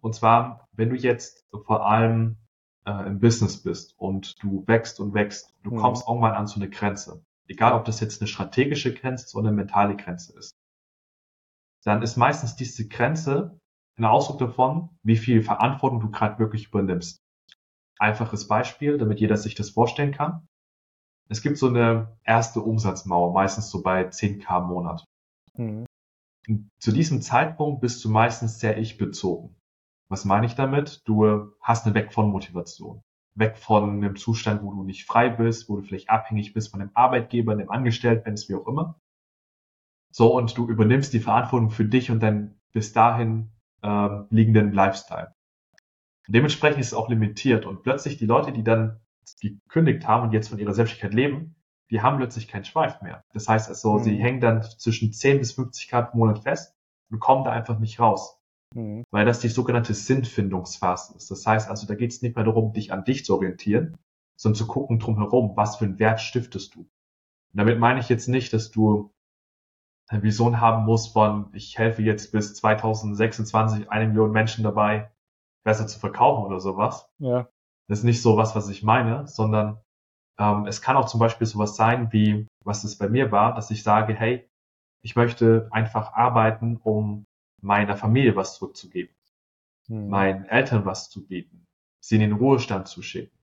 [0.00, 2.36] Und zwar, wenn du jetzt vor allem
[2.86, 5.76] äh, im Business bist und du wächst und wächst, du mhm.
[5.76, 7.24] kommst irgendwann an so eine Grenze.
[7.46, 10.52] Egal, ob das jetzt eine strategische Grenze oder eine mentale Grenze ist.
[11.84, 13.58] Dann ist meistens diese Grenze
[13.96, 17.18] ein Ausdruck davon, wie viel Verantwortung du gerade wirklich übernimmst.
[17.98, 20.46] Einfaches Beispiel, damit jeder sich das vorstellen kann.
[21.28, 25.04] Es gibt so eine erste Umsatzmauer, meistens so bei 10k im Monat.
[25.56, 25.86] Mhm.
[26.80, 29.54] zu diesem Zeitpunkt bist du meistens sehr ich-bezogen.
[30.14, 31.02] Was meine ich damit?
[31.06, 33.02] Du hast eine Weg von Motivation.
[33.34, 36.78] Weg von einem Zustand, wo du nicht frei bist, wo du vielleicht abhängig bist von
[36.78, 39.00] dem Arbeitgeber, dem Angestellten, wenn es wie auch immer.
[40.12, 43.50] So, und du übernimmst die Verantwortung für dich und deinen bis dahin
[43.82, 45.34] äh, liegenden Lifestyle.
[46.28, 49.00] Und dementsprechend ist es auch limitiert und plötzlich die Leute, die dann
[49.40, 51.56] gekündigt haben und jetzt von ihrer Selbstständigkeit leben,
[51.90, 53.24] die haben plötzlich keinen Schweif mehr.
[53.32, 54.04] Das heißt also, mhm.
[54.04, 56.76] sie hängen dann zwischen 10 bis 50 Grad pro Monat fest
[57.10, 58.40] und kommen da einfach nicht raus.
[58.74, 59.04] Mhm.
[59.10, 61.30] Weil das die sogenannte Sinnfindungsphase ist.
[61.30, 63.96] Das heißt also, da geht es nicht mehr darum, dich an dich zu orientieren,
[64.36, 66.80] sondern zu gucken drumherum, was für einen Wert stiftest du.
[66.80, 66.88] Und
[67.52, 69.12] damit meine ich jetzt nicht, dass du
[70.08, 75.10] eine Vision haben musst von, ich helfe jetzt bis 2026 eine Million Menschen dabei,
[75.64, 77.08] besser zu verkaufen oder sowas.
[77.18, 77.48] Ja.
[77.88, 79.80] Das ist nicht so was, was ich meine, sondern
[80.38, 83.70] ähm, es kann auch zum Beispiel sowas sein, wie was es bei mir war, dass
[83.70, 84.48] ich sage, hey,
[85.02, 87.24] ich möchte einfach arbeiten, um
[87.64, 89.14] meiner Familie was zurückzugeben,
[89.86, 90.08] hm.
[90.08, 91.66] meinen Eltern was zu bieten,
[92.00, 93.36] sie in den Ruhestand zu schicken.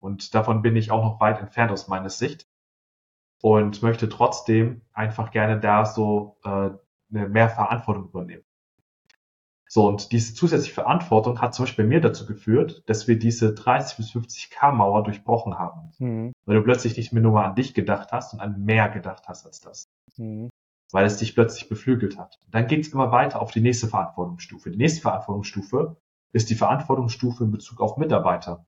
[0.00, 2.48] Und davon bin ich auch noch weit entfernt aus meiner Sicht
[3.40, 6.70] und möchte trotzdem einfach gerne da so äh,
[7.10, 8.44] eine mehr Verantwortung übernehmen.
[9.68, 13.54] So, und diese zusätzliche Verantwortung hat zum Beispiel bei mir dazu geführt, dass wir diese
[13.54, 15.92] 30 bis 50 K-Mauer durchbrochen haben.
[15.98, 16.32] Mhm.
[16.44, 19.46] Weil du plötzlich nicht mehr nur an dich gedacht hast und an mehr gedacht hast
[19.46, 19.88] als das.
[20.18, 20.50] Mhm.
[20.92, 22.38] Weil es dich plötzlich beflügelt hat.
[22.50, 24.70] Dann geht es immer weiter auf die nächste Verantwortungsstufe.
[24.70, 25.96] Die nächste Verantwortungsstufe
[26.32, 28.66] ist die Verantwortungsstufe in Bezug auf Mitarbeiter.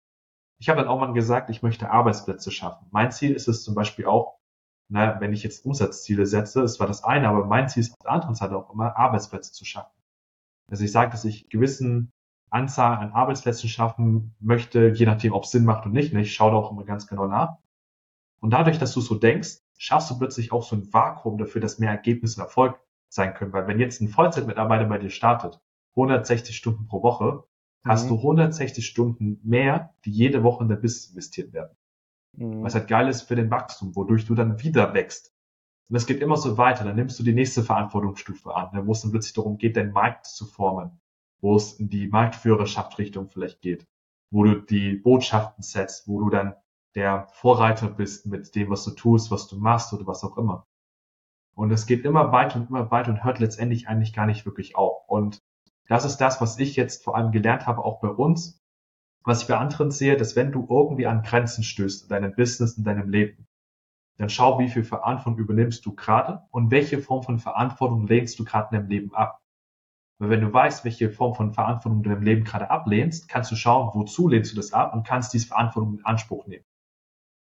[0.58, 2.86] Ich habe dann auch mal gesagt, ich möchte Arbeitsplätze schaffen.
[2.90, 4.38] Mein Ziel ist es zum Beispiel auch,
[4.88, 7.98] na, wenn ich jetzt Umsatzziele setze, es war das eine, aber mein Ziel ist auf
[8.02, 9.94] der anderen Seite auch immer, Arbeitsplätze zu schaffen.
[10.70, 12.10] Also ich sage, dass ich gewissen
[12.50, 16.12] Anzahl an Arbeitsplätzen schaffen möchte, je nachdem, ob es Sinn macht und nicht.
[16.12, 16.20] Ne?
[16.20, 17.58] Ich schaue da auch immer ganz genau nach.
[18.40, 21.78] Und dadurch, dass du so denkst, schaffst du plötzlich auch so ein Vakuum dafür, dass
[21.78, 23.52] mehr Ergebnisse und Erfolg sein können.
[23.52, 25.60] Weil wenn jetzt ein Vollzeitmitarbeiter bei dir startet,
[25.96, 27.44] 160 Stunden pro Woche,
[27.84, 27.88] mhm.
[27.88, 31.76] hast du 160 Stunden mehr, die jede Woche in der Business investiert werden.
[32.36, 32.62] Mhm.
[32.62, 35.32] Was halt geil ist für den Wachstum, wodurch du dann wieder wächst.
[35.88, 36.84] Und es geht immer so weiter.
[36.84, 39.92] Dann nimmst du die nächste Verantwortungsstufe an, ne, wo es dann plötzlich darum geht, deinen
[39.92, 41.00] Markt zu formen,
[41.40, 43.86] wo es in die Marktführerschaft-Richtung vielleicht geht,
[44.30, 46.54] wo du die Botschaften setzt, wo du dann
[46.94, 50.66] der Vorreiter bist mit dem, was du tust, was du machst oder was auch immer.
[51.54, 54.76] Und es geht immer weiter und immer weiter und hört letztendlich eigentlich gar nicht wirklich
[54.76, 55.08] auf.
[55.08, 55.42] Und
[55.88, 58.60] das ist das, was ich jetzt vor allem gelernt habe, auch bei uns,
[59.22, 62.76] was ich bei anderen sehe, dass wenn du irgendwie an Grenzen stößt in deinem Business,
[62.76, 63.46] in deinem Leben,
[64.16, 68.44] dann schau, wie viel Verantwortung übernimmst du gerade und welche Form von Verantwortung lehnst du
[68.44, 69.40] gerade in deinem Leben ab.
[70.18, 73.50] Weil wenn du weißt, welche Form von Verantwortung du in deinem Leben gerade ablehnst, kannst
[73.50, 76.64] du schauen, wozu lehnst du das ab und kannst diese Verantwortung in Anspruch nehmen.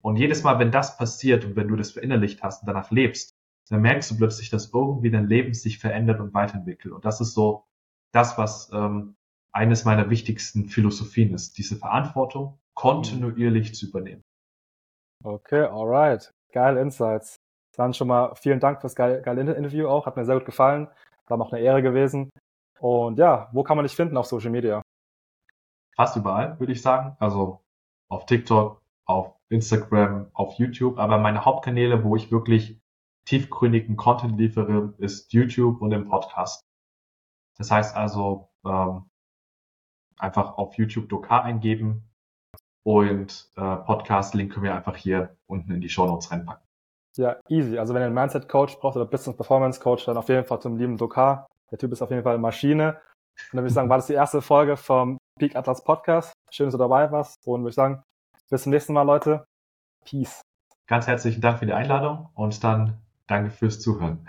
[0.03, 3.35] Und jedes Mal, wenn das passiert und wenn du das verinnerlicht hast und danach lebst,
[3.69, 6.95] dann merkst du plötzlich, dass irgendwie dein Leben sich verändert und weiterentwickelt.
[6.95, 7.65] Und das ist so
[8.13, 9.17] das, was ähm,
[9.53, 14.23] eines meiner wichtigsten Philosophien ist, diese Verantwortung kontinuierlich zu übernehmen.
[15.25, 16.31] Okay, alright.
[16.53, 17.37] Geile Insights.
[17.77, 20.07] Dann schon mal vielen Dank fürs geile, geile Interview auch.
[20.07, 20.89] Hat mir sehr gut gefallen.
[21.27, 22.31] War auch eine Ehre gewesen.
[22.81, 24.81] Und ja, wo kann man dich finden auf Social Media?
[25.97, 27.17] Fast überall, würde ich sagen.
[27.19, 27.61] Also
[28.09, 30.99] auf TikTok, auf Instagram, auf YouTube.
[30.99, 32.81] Aber meine Hauptkanäle, wo ich wirklich
[33.25, 36.63] tiefgründigen Content liefere, ist YouTube und im Podcast.
[37.57, 39.11] Das heißt also, ähm,
[40.19, 42.09] einfach auf YouTube Dokar eingeben,
[42.89, 46.67] und äh, Podcast-Link können wir einfach hier unten in die Show Notes reinpacken.
[47.19, 47.77] Ja, easy.
[47.79, 51.47] Also wenn ihr einen Mindset-Coach braucht oder Business-Performance-Coach, dann auf jeden Fall zum lieben Dokar.
[51.71, 52.95] Der Typ ist auf jeden Fall eine Maschine.
[53.51, 56.33] Und dann würde ich sagen, war das die erste Folge vom Peak Atlas Podcast.
[56.51, 57.37] Schön, dass du dabei warst.
[57.47, 58.03] Und würde ich sagen,
[58.51, 59.45] bis zum nächsten Mal, Leute.
[60.05, 60.41] Peace.
[60.87, 64.27] Ganz herzlichen Dank für die Einladung und dann danke fürs Zuhören.